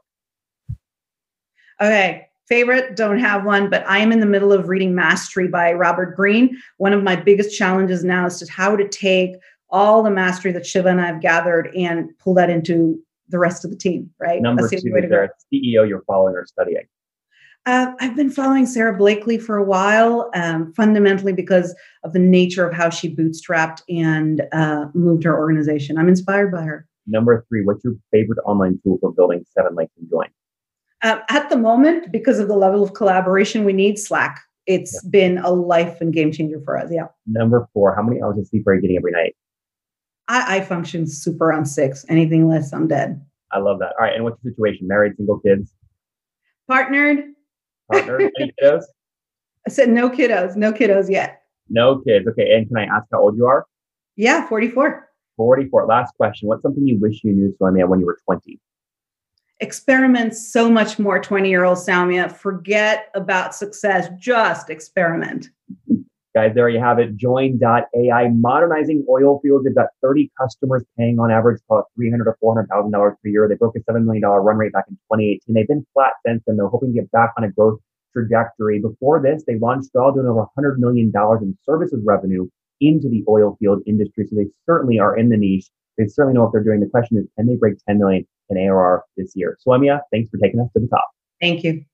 Okay. 1.81 2.27
Favorite, 2.49 2.97
don't 2.97 3.19
have 3.19 3.45
one, 3.45 3.69
but 3.69 3.87
I 3.87 3.99
am 3.99 4.11
in 4.11 4.19
the 4.19 4.25
middle 4.25 4.51
of 4.51 4.67
reading 4.67 4.93
Mastery 4.93 5.47
by 5.47 5.71
Robert 5.71 6.17
Greene. 6.17 6.61
One 6.75 6.91
of 6.91 7.01
my 7.01 7.15
biggest 7.15 7.57
challenges 7.57 8.03
now 8.03 8.25
is 8.25 8.39
just 8.39 8.51
how 8.51 8.75
to 8.75 8.85
take 8.89 9.37
all 9.73 10.03
the 10.03 10.11
mastery 10.11 10.51
that 10.53 10.65
Shiva 10.65 10.87
and 10.87 11.01
I 11.01 11.07
have 11.07 11.19
gathered 11.19 11.69
and 11.75 12.17
pull 12.19 12.35
that 12.35 12.49
into 12.49 12.97
the 13.29 13.39
rest 13.39 13.65
of 13.65 13.71
the 13.71 13.77
team, 13.77 14.09
right? 14.19 14.41
Number 14.41 14.69
two, 14.69 14.75
is 14.75 14.83
there 14.83 15.23
a 15.23 15.29
CEO 15.51 15.87
you're 15.87 16.03
following 16.05 16.35
or 16.35 16.45
studying? 16.45 16.83
Uh, 17.65 17.93
I've 17.99 18.15
been 18.15 18.29
following 18.29 18.65
Sara 18.65 18.95
Blakely 18.95 19.37
for 19.37 19.57
a 19.57 19.63
while, 19.63 20.29
um, 20.35 20.73
fundamentally 20.73 21.33
because 21.33 21.73
of 22.03 22.13
the 22.13 22.19
nature 22.19 22.67
of 22.67 22.73
how 22.73 22.89
she 22.89 23.13
bootstrapped 23.13 23.81
and 23.89 24.43
uh, 24.51 24.87
moved 24.93 25.23
her 25.23 25.35
organization. 25.35 25.97
I'm 25.97 26.09
inspired 26.09 26.51
by 26.51 26.61
her. 26.61 26.85
Number 27.07 27.45
three, 27.49 27.63
what's 27.63 27.83
your 27.83 27.93
favorite 28.11 28.39
online 28.45 28.79
tool 28.83 28.97
for 28.99 29.11
building 29.11 29.45
Seven 29.57 29.75
Lakes 29.75 29.93
and 29.97 30.09
Joyn? 30.09 30.29
Uh, 31.01 31.19
at 31.29 31.49
the 31.49 31.57
moment, 31.57 32.11
because 32.11 32.39
of 32.39 32.47
the 32.47 32.55
level 32.55 32.83
of 32.83 32.93
collaboration 32.93 33.63
we 33.63 33.73
need, 33.73 33.97
Slack. 33.97 34.39
It's 34.65 35.01
yeah. 35.03 35.09
been 35.09 35.37
a 35.39 35.49
life 35.49 35.99
and 35.99 36.13
game 36.13 36.31
changer 36.31 36.61
for 36.63 36.77
us. 36.77 36.89
Yeah. 36.91 37.07
Number 37.27 37.67
four, 37.73 37.95
how 37.95 38.03
many 38.03 38.21
hours 38.21 38.37
of 38.37 38.47
sleep 38.47 38.67
are 38.67 38.75
you 38.75 38.81
getting 38.81 38.97
every 38.97 39.11
night? 39.11 39.35
I, 40.27 40.57
I 40.57 40.61
function 40.61 41.07
super 41.07 41.51
on 41.51 41.65
six. 41.65 42.05
Anything 42.09 42.47
less, 42.47 42.73
I'm 42.73 42.87
dead. 42.87 43.23
I 43.51 43.59
love 43.59 43.79
that. 43.79 43.93
All 43.99 44.05
right. 44.05 44.15
And 44.15 44.23
what's 44.23 44.43
your 44.43 44.53
situation? 44.53 44.87
Married, 44.87 45.15
single, 45.17 45.39
kids? 45.39 45.73
Partnered. 46.67 47.25
Partnered. 47.91 48.31
Any 48.39 48.51
kiddos? 48.61 48.83
I 49.67 49.69
said 49.69 49.89
no 49.89 50.09
kiddos. 50.09 50.55
No 50.55 50.73
kiddos 50.73 51.09
yet. 51.09 51.41
No 51.69 51.99
kids. 51.99 52.27
Okay. 52.27 52.53
And 52.55 52.67
can 52.67 52.77
I 52.77 52.85
ask 52.85 53.05
how 53.11 53.21
old 53.21 53.37
you 53.37 53.45
are? 53.45 53.65
Yeah, 54.15 54.47
44. 54.47 55.09
44. 55.37 55.85
Last 55.87 56.15
question. 56.15 56.47
What's 56.47 56.61
something 56.61 56.87
you 56.87 56.99
wish 56.99 57.23
you 57.23 57.33
knew, 57.33 57.55
Soumya, 57.59 57.87
when 57.87 57.99
you 57.99 58.05
were 58.05 58.19
20? 58.25 58.59
Experiment 59.59 60.35
so 60.35 60.69
much 60.69 60.99
more, 60.99 61.19
20 61.19 61.49
year 61.49 61.63
old 61.63 61.77
Soumya. 61.77 62.31
Forget 62.31 63.09
about 63.15 63.55
success. 63.55 64.09
Just 64.19 64.69
experiment. 64.69 65.49
Guys, 66.35 66.55
there 66.55 66.67
you 66.67 66.79
have 66.79 66.97
it. 66.97 67.15
Joyn.ai, 67.15 68.29
modernizing 68.29 69.05
oil 69.07 69.39
fields. 69.41 69.65
They've 69.65 69.75
got 69.75 69.89
30 70.01 70.31
customers 70.39 70.83
paying 70.97 71.19
on 71.19 71.29
average 71.29 71.61
about 71.69 71.85
300 71.95 72.27
or 72.27 72.37
$400,000 72.43 72.91
per 72.91 73.29
year. 73.29 73.47
They 73.47 73.55
broke 73.55 73.75
a 73.75 73.79
$7 73.79 74.03
million 74.03 74.23
run 74.23 74.57
rate 74.57 74.73
back 74.73 74.85
in 74.87 74.95
2018. 74.95 75.53
They've 75.53 75.67
been 75.67 75.85
flat 75.93 76.13
since 76.25 76.41
then. 76.47 76.57
They're 76.57 76.67
hoping 76.67 76.91
to 76.91 77.01
get 77.01 77.11
back 77.11 77.33
on 77.37 77.43
a 77.43 77.51
growth 77.51 77.79
trajectory. 78.13 78.79
Before 78.79 79.21
this, 79.21 79.43
they 79.45 79.59
launched 79.59 79.89
all 79.95 80.11
doing 80.11 80.25
over 80.25 80.45
$100 80.57 80.77
million 80.77 81.11
in 81.15 81.57
services 81.63 82.01
revenue 82.03 82.47
into 82.81 83.09
the 83.09 83.23
oil 83.29 83.55
field 83.59 83.83
industry. 83.85 84.25
So 84.27 84.35
they 84.35 84.47
certainly 84.65 84.97
are 84.99 85.15
in 85.15 85.29
the 85.29 85.37
niche. 85.37 85.69
They 85.99 86.07
certainly 86.07 86.33
know 86.33 86.43
what 86.43 86.51
they're 86.51 86.63
doing. 86.63 86.79
The 86.79 86.89
question 86.89 87.17
is, 87.17 87.25
can 87.37 87.45
they 87.45 87.55
break 87.55 87.75
10 87.87 87.99
million 87.99 88.25
in 88.49 88.57
ARR 88.57 89.03
this 89.17 89.33
year? 89.35 89.57
Soumya, 89.65 89.99
thanks 90.11 90.29
for 90.31 90.37
taking 90.37 90.59
us 90.59 90.67
to 90.73 90.79
the 90.79 90.87
top. 90.87 91.09
Thank 91.39 91.63
you. 91.63 91.85